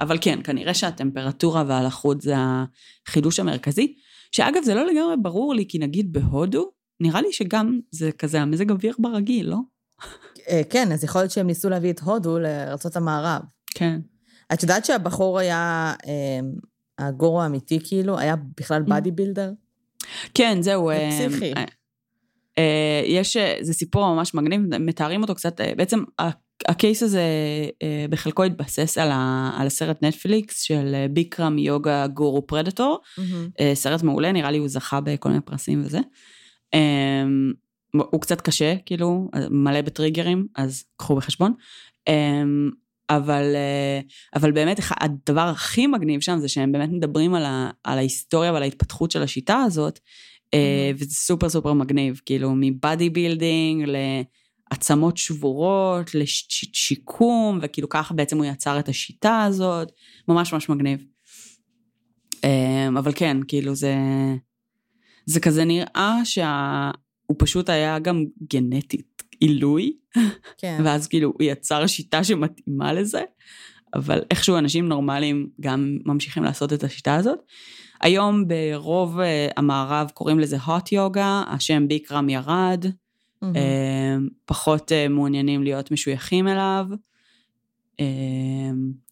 [0.00, 2.34] אבל כן, כנראה שהטמפרטורה והלחות זה
[3.06, 3.94] החידוש המרכזי,
[4.32, 8.70] שאגב, זה לא לגמרי ברור לי, כי נגיד בהודו, נראה לי שגם זה כזה המזג
[8.70, 9.56] אוויר ברגיל, לא?
[10.48, 13.40] אה, כן, אז יכול להיות שהם ניסו להביא את הודו לארצות המערב.
[13.74, 14.00] כן.
[14.52, 16.40] את יודעת שהבחור היה, אה,
[17.06, 18.90] הגורו האמיתי כאילו, היה בכלל Mm.
[18.90, 19.52] בדי בילדר?
[20.34, 20.88] כן, זהו.
[20.88, 21.52] זה אה, פסיכי.
[21.56, 21.64] אה,
[22.58, 26.04] אה, יש, זה סיפור ממש מגניב, מתארים אותו קצת, בעצם
[26.68, 27.22] הקייס הזה
[28.10, 32.98] בחלקו התבסס על, ה, על הסרט נטפליקס של Bikram Yogi Guru Predator,
[33.60, 36.00] אה, סרט מעולה, נראה לי הוא זכה בכל מיני פרסים וזה.
[37.94, 41.52] הוא קצת קשה, כאילו, מלא בטריגרים, אז קחו בחשבון.
[43.10, 44.00] אבל, אה,
[44.34, 48.62] אבל באמת הדבר הכי מגניב שם זה שהם באמת מדברים על, ה, על ההיסטוריה ועל
[48.62, 49.98] ההתפתחות של השיטה הזאת,
[50.54, 53.84] אה, וזה סופר סופר מגניב, כאילו מ body building
[54.70, 59.92] לעצמות שבורות, לשיקום, וכאילו ככה בעצם הוא יצר את השיטה הזאת,
[60.28, 61.04] ממש ממש מגניב.
[62.44, 63.94] אה, אבל כן, כאילו זה,
[65.26, 69.96] זה כזה נראה שהוא פשוט היה גם גנטית עילוי,
[70.58, 70.80] כן.
[70.84, 73.22] ואז כאילו הוא יצר שיטה שמתאימה לזה,
[73.94, 77.38] אבל איכשהו אנשים נורמליים גם ממשיכים לעשות את השיטה הזאת.
[78.00, 82.84] היום ברוב אה, המערב קוראים לזה hot יוגה, השם ביקרם ירד,
[83.42, 83.56] מהמם.
[83.56, 86.86] אה, פחות אה, מעוניינים להיות משויכים אליו,
[88.00, 88.06] אה,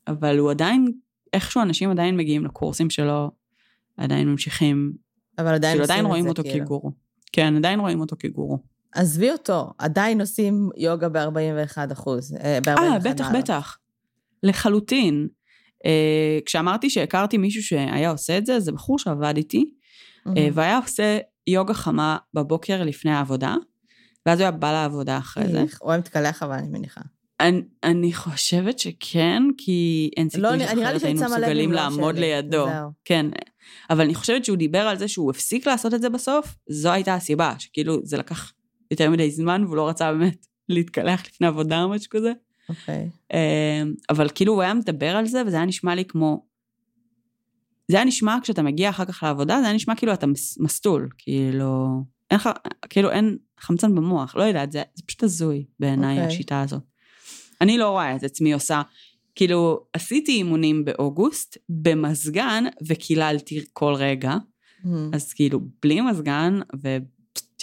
[0.09, 0.93] אבל הוא עדיין,
[1.33, 3.31] איכשהו אנשים עדיין מגיעים לקורסים שלו,
[3.97, 4.93] עדיין ממשיכים,
[5.39, 6.65] אבל עדיין כאילו עדיין רואים אותו כאילו.
[6.65, 6.93] כגורו.
[7.33, 8.59] כן, עדיין רואים אותו כגורו.
[8.97, 12.33] עזבי אותו, עדיין עושים יוגה ב-41 אחוז.
[12.33, 13.79] ב-41 אה, בטח, בטח.
[14.43, 15.29] לחלוטין.
[15.87, 19.71] אה, כשאמרתי שהכרתי מישהו שהיה עושה את זה, זה בחור שעבד איתי,
[20.37, 23.55] אה, והיה עושה יוגה חמה בבוקר לפני העבודה,
[24.27, 25.65] ואז הוא היה בא לעבודה אחרי זה.
[25.81, 27.01] הוא היה מתקלח, אבל אני מניחה.
[27.41, 32.35] אני, אני חושבת שכן, כי אין סיכוי לא, שאחרת היינו מסוגלים לעמוד שלי.
[32.35, 32.67] לידו.
[32.67, 32.91] זהו.
[33.05, 33.27] כן,
[33.91, 37.15] אבל אני חושבת שהוא דיבר על זה שהוא הפסיק לעשות את זה בסוף, זו הייתה
[37.15, 38.53] הסיבה, שכאילו זה לקח
[38.91, 42.33] יותר מדי זמן והוא לא רצה באמת להתקלח לפני עבודה או משהו כזה.
[42.69, 43.11] אוקיי.
[43.33, 46.47] אמ, אבל כאילו הוא היה מדבר על זה, וזה היה נשמע לי כמו...
[47.91, 51.09] זה היה נשמע כשאתה מגיע אחר כך לעבודה, זה היה נשמע כאילו אתה מס- מסטול,
[51.19, 52.03] כאילו...
[52.31, 52.49] אין לך,
[52.89, 56.27] כאילו אין חמצן במוח, לא יודעת, זה, זה פשוט הזוי בעיניי, אוקיי.
[56.27, 56.83] השיטה הזאת.
[57.61, 58.83] אני לא רואה את עצמי עושה
[59.35, 64.35] כאילו, עשיתי אימונים באוגוסט, במזגן, וקיללתי כל רגע.
[64.85, 64.89] Mm.
[65.13, 67.03] אז כאילו, בלי מזגן, ואת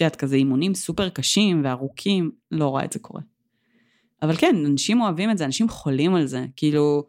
[0.03, 3.21] יודעת, כזה אימונים סופר קשים וארוכים, לא רואה את זה קורה.
[4.21, 6.45] אבל כן, אנשים אוהבים את זה, אנשים חולים על זה.
[6.55, 7.03] כאילו,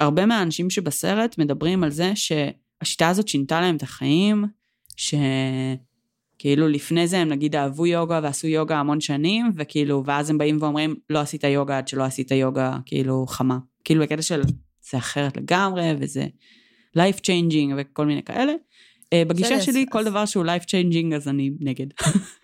[0.00, 4.44] הרבה מהאנשים שבסרט מדברים על זה שהשיטה הזאת שינתה להם את החיים,
[4.96, 10.56] שכאילו לפני זה הם נגיד אהבו יוגה ועשו יוגה המון שנים, וכאילו, ואז הם באים
[10.60, 13.58] ואומרים, לא עשית יוגה עד שלא עשית יוגה, כאילו, חמה.
[13.84, 14.42] כאילו, בקטע של
[14.90, 16.26] זה אחרת לגמרי, וזה
[16.98, 18.52] life changing וכל מיני כאלה.
[19.12, 21.86] אה, בגישה שלי, כל דבר שהוא life changing, אז אני נגד.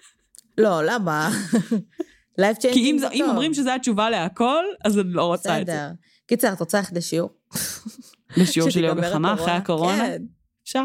[0.58, 1.30] לא, למה?
[2.72, 3.30] כי אם, זה זה- אם טוב.
[3.30, 5.72] אומרים שזו התשובה להכל, אז אני לא רוצה את זה.
[5.72, 5.90] בסדר.
[6.26, 7.30] קיצר, את רוצה ללכת לשיעור?
[8.38, 9.98] בשיעור של שתיגמר יוגה חמה אחרי הקורונה?
[10.06, 10.22] כן.
[10.64, 10.84] אפשר.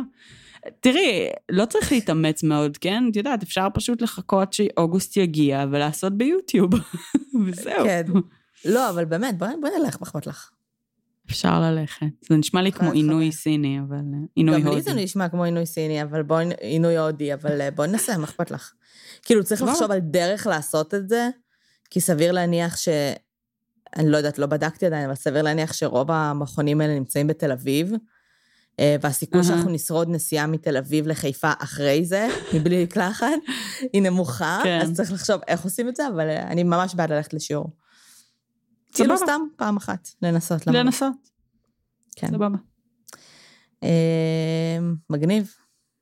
[0.80, 3.04] תראי, לא צריך להתאמץ מאוד, כן?
[3.12, 6.70] את יודעת, אפשר פשוט לחכות שאוגוסט יגיע ולעשות ביוטיוב,
[7.46, 7.84] וזהו.
[7.86, 8.04] כן.
[8.66, 10.50] לא, אבל באמת, בואי נלך, אכפת לך?
[11.30, 12.06] אפשר ללכת.
[12.30, 13.32] זה נשמע לי כמו עינוי.
[13.32, 13.96] סיני, אבל...
[13.96, 14.82] אה, עינוי גם לי הודי.
[14.82, 18.52] זה נשמע כמו עינוי סיני, אבל בואי, עינוי הודי, אבל אה, בואי ננסה, מה אכפת
[18.52, 18.72] לך?
[19.22, 19.72] כאילו, צריך סבבה.
[19.72, 21.30] לחשוב על דרך לעשות את זה,
[21.90, 22.88] כי סביר להניח ש...
[23.96, 27.92] אני לא יודעת, לא בדקתי עדיין, אבל סביר להניח שרוב המכונים האלה נמצאים בתל אביב,
[28.80, 29.48] אה, והסיכוי אהה.
[29.48, 33.28] שאנחנו נשרוד נסיעה מתל אביב לחיפה אחרי זה, מבלי מקלחת,
[33.94, 34.80] היא נמוכה, כן.
[34.82, 37.83] אז צריך לחשוב איך עושים את זה, אבל אני ממש בעד ללכת לשיעור.
[38.94, 39.18] כאילו.
[39.18, 40.68] סתם פעם אחת, לנסות.
[40.68, 40.74] לא?
[40.74, 41.30] לנסות,
[42.16, 42.28] כן.
[42.28, 42.58] סבבה.
[43.84, 44.80] אה,
[45.10, 45.52] מגניב.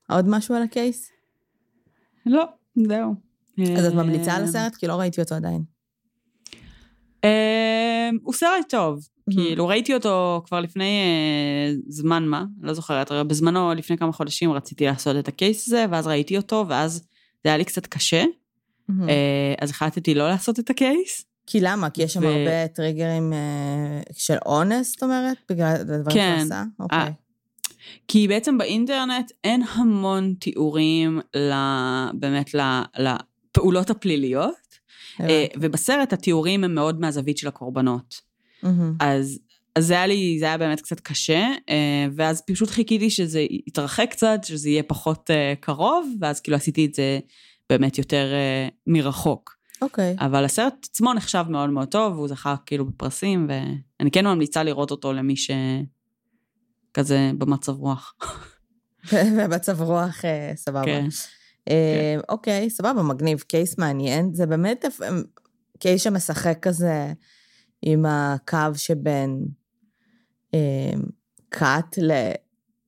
[0.10, 1.12] עוד משהו על הקייס?
[2.26, 2.46] לא,
[2.88, 3.16] זהו.
[3.78, 4.76] אז את ממליצה על אה, הסרט?
[4.76, 5.64] כי לא ראיתי אותו עדיין.
[7.24, 9.08] אה, הוא סרט טוב.
[9.32, 14.86] כאילו, ראיתי אותו כבר לפני אה, זמן מה, לא זוכרת, בזמנו, לפני כמה חודשים רציתי
[14.86, 16.94] לעשות את הקייס הזה, ואז ראיתי אותו, ואז
[17.44, 18.24] זה היה לי קצת קשה.
[18.90, 21.26] אה, אז החלטתי לא לעשות את הקייס.
[21.52, 21.90] כי למה?
[21.90, 25.38] כי יש שם ו- הרבה טריגרים אה, של אונס, את אומרת?
[25.50, 26.36] בגלל הדברים כן.
[26.38, 26.64] שהוא עשה?
[26.80, 27.14] אוקיי.
[28.08, 31.54] כי בעצם באינטרנט אין המון תיאורים ל...
[32.14, 32.82] באמת ל...
[33.00, 34.56] לפעולות הפליליות,
[35.22, 35.60] אה, הבנתי.
[35.68, 38.22] ובסרט התיאורים הם מאוד מהזווית של הקורבנות.
[38.64, 38.96] מהמם.
[39.00, 39.40] אז,
[39.76, 44.08] אז זה היה לי, זה היה באמת קצת קשה, אה, ואז פשוט חיכיתי שזה יתרחק
[44.10, 47.20] קצת, שזה יהיה פחות אה, קרוב, ואז כאילו עשיתי את זה
[47.70, 49.61] באמת יותר אה, מרחוק.
[49.82, 50.16] אוקיי.
[50.20, 54.92] אבל הסרט עצמו נחשב מאוד מאוד טוב, והוא זכה כאילו בפרסים, ואני כן ממליצה לראות
[54.92, 58.16] אותו למי שכזה במצב רוח.
[59.14, 60.86] ובמצב רוח, אה, סבבה.
[60.86, 61.08] כן.
[61.70, 63.40] אה, אוקיי, סבבה, מגניב.
[63.40, 64.34] קייס מעניין.
[64.34, 65.10] זה באמת אה,
[65.80, 67.14] קייס שמשחק כזה
[67.82, 69.46] עם הקו שבין
[70.54, 70.94] אה,
[71.52, 71.98] כת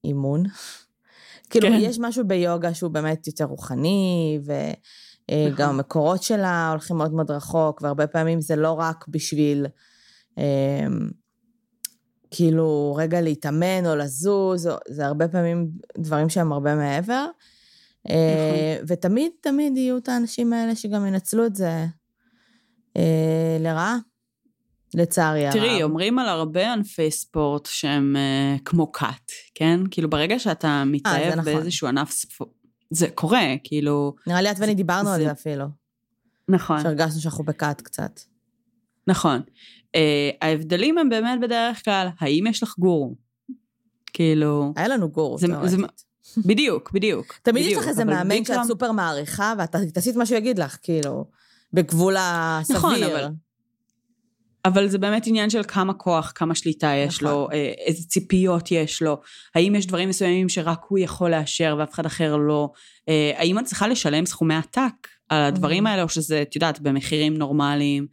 [0.04, 0.44] לאימון.
[1.50, 1.78] כאילו, כן.
[1.80, 4.74] יש משהו ביוגה שהוא באמת יותר רוחני, וגם
[5.32, 5.66] נכון.
[5.66, 9.66] המקורות שלה הולכים מאוד מאוד רחוק, והרבה פעמים זה לא רק בשביל
[10.38, 10.88] אה,
[12.32, 17.26] כאילו רגע להתאמן או לזוז, זה הרבה פעמים דברים שהם הרבה מעבר.
[18.10, 21.86] אה, ותמיד, תמיד יהיו את האנשים האלה שגם ינצלו את זה
[22.98, 23.98] אה, לרעה,
[24.94, 25.54] לצערי הרב.
[25.54, 29.80] תראי, אומרים על הרבה ענפי ספורט שהם אה, כמו כת, כן?
[29.92, 31.54] כאילו ברגע שאתה מתאהב נכון.
[31.54, 32.52] באיזשהו ענף ספורט,
[32.90, 34.16] זה קורה, כאילו...
[34.28, 35.66] נראה לי את ואני דיברנו על זה- זה אפילו,
[36.50, 36.82] נכון.
[36.82, 38.20] שהרגשנו שאנחנו בכת קצת.
[39.08, 39.42] נכון.
[39.98, 39.98] Uh,
[40.42, 43.16] ההבדלים הם באמת בדרך כלל, האם יש לך גורו?
[44.14, 45.78] כאילו, היה לנו גורו, זה- זה-.
[46.46, 47.34] בדיוק, בדיוק.
[47.44, 50.60] תמיד יש בדיוק, לך איזה מאמן שאת סופר מעריכה, ואת תעשי את מה שהוא יגיד
[50.60, 51.26] לך, כאילו,
[51.74, 52.78] בגבול הסביר.
[52.78, 53.30] נכון, אבל-
[54.66, 57.34] אבל זה באמת עניין של כמה כוח, כמה שליטה יש נכון.
[57.36, 59.18] לו, אה, איזה ציפיות יש לו,
[59.55, 62.70] האם יש דברים מסוימים שרק הוא יכול לאשר ואף אחד אחר לא,
[63.09, 65.89] אה, האם את צריכה לשלם סכומי עתק על הדברים Mhm.
[65.89, 68.07] האלה, או שזה, את יודעת, במחירים נורמליים.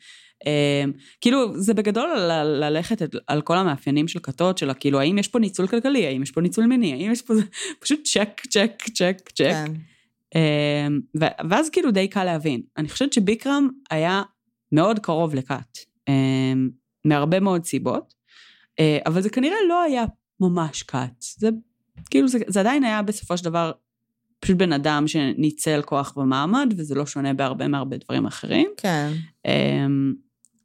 [0.47, 0.85] אה,
[1.21, 5.29] כאילו, זה בגדול ל- ללכת את- על כל המאפיינים של כתות, של כאילו, האם יש
[5.29, 7.35] פה ניצול כלכלי, האם יש פה ניצול מיני, האם יש פה,
[7.83, 9.55] פשוט צ'ק, צ'ק, צ'ק, צ'ק.
[10.31, 10.93] כן.
[11.51, 12.63] ואז כאילו די קל להבין.
[12.77, 14.23] אני חושבת שביקרם היה
[14.73, 15.79] מאוד קרוב לכת,
[17.05, 18.15] מהרבה מאוד סיבות,
[18.81, 20.05] אה, אבל זה כנראה לא היה
[20.41, 21.23] ממש כת.
[21.39, 21.49] זה
[22.11, 23.73] כאילו, זה, זה עדיין היה בסופו של דבר
[24.41, 28.71] פשוט בן אדם שניצל כוח ומעמד, וזה לא שונה בהרבה מהרבה דברים אחרים.
[28.77, 29.13] כן.
[29.47, 30.15] אמ,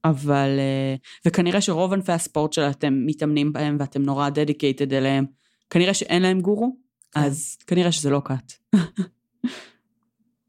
[0.05, 5.25] אבל, אה, וכנראה שרוב ענפי הספורט שאתם מתאמנים בהם ואתם נורא דדיקייטד אליהם,
[5.69, 6.77] כנראה שאין להם גורו,
[7.11, 7.19] כן.
[7.19, 8.77] אז כנראה שזה לא כת.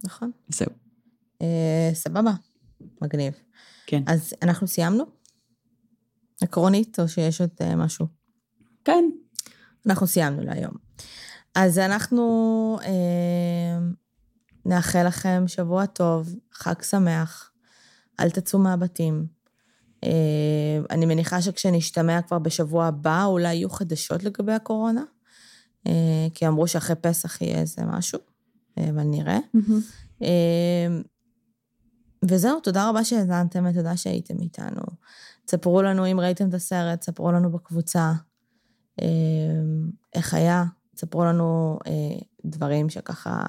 [0.05, 0.31] נכון.
[0.49, 0.71] זהו.
[1.43, 2.33] אה, סבבה,
[3.03, 3.46] מגניב.
[3.87, 4.03] כן.
[4.07, 5.05] אז אנחנו סיימנו?
[6.43, 8.07] עקרונית, או שיש עוד אה, משהו?
[8.85, 9.05] כן.
[9.87, 10.73] אנחנו סיימנו להיום.
[11.55, 13.79] אז אנחנו אה,
[14.65, 17.51] נאחל לכם שבוע טוב, חג שמח,
[18.21, 19.27] אל תצאו מהבתים,
[20.05, 25.03] אה, אני מניחה שכשנשתמע כבר בשבוע הבא, אולי יהיו חדשות לגבי הקורונה,
[25.87, 28.19] אה, כי אמרו שאחרי פסח יהיה איזה משהו,
[28.79, 29.39] אבל נראה.
[32.31, 34.83] וזהו, תודה רבה שהאזנתם ותודה שהייתם איתנו.
[35.45, 38.13] תספרו לנו אם ראיתם את הסרט, תספרו לנו בקבוצה
[40.15, 40.65] איך היה,
[40.95, 41.79] תספרו לנו
[42.45, 43.47] דברים שככה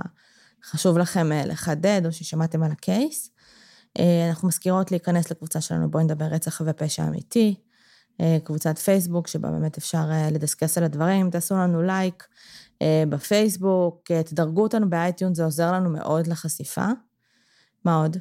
[0.64, 3.32] חשוב לכם לחדד או ששמעתם על הקייס.
[4.00, 7.56] אה, אנחנו מזכירות להיכנס לקבוצה שלנו, בואי נדבר רצח ופשע אמיתי,
[8.22, 12.28] אה, קבוצת פייסבוק, שבה באמת אפשר אה, לדסקס על הדברים, תעשו לנו לייק
[13.10, 16.86] בפייסבוק, תדרגו אותנו באייטיון, זה עוזר לנו מאוד לחשיפה.
[17.86, 18.18] מה עוד?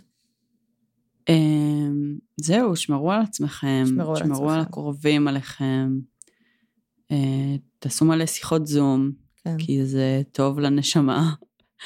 [1.28, 5.98] אמ, זהו, שמרו על עצמכם, שמרו על, שמרו על הקרובים עליכם,
[7.78, 9.56] תעשו מלא שיחות זום, כן.
[9.58, 11.34] כי זה טוב לנשמה,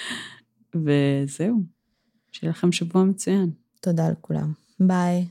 [0.84, 1.62] וזהו,
[2.32, 3.50] שיהיה לכם שבוע מצוין.
[3.80, 4.52] תודה לכולם.
[4.80, 5.26] ביי.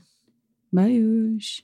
[0.72, 1.62] ביי יוש.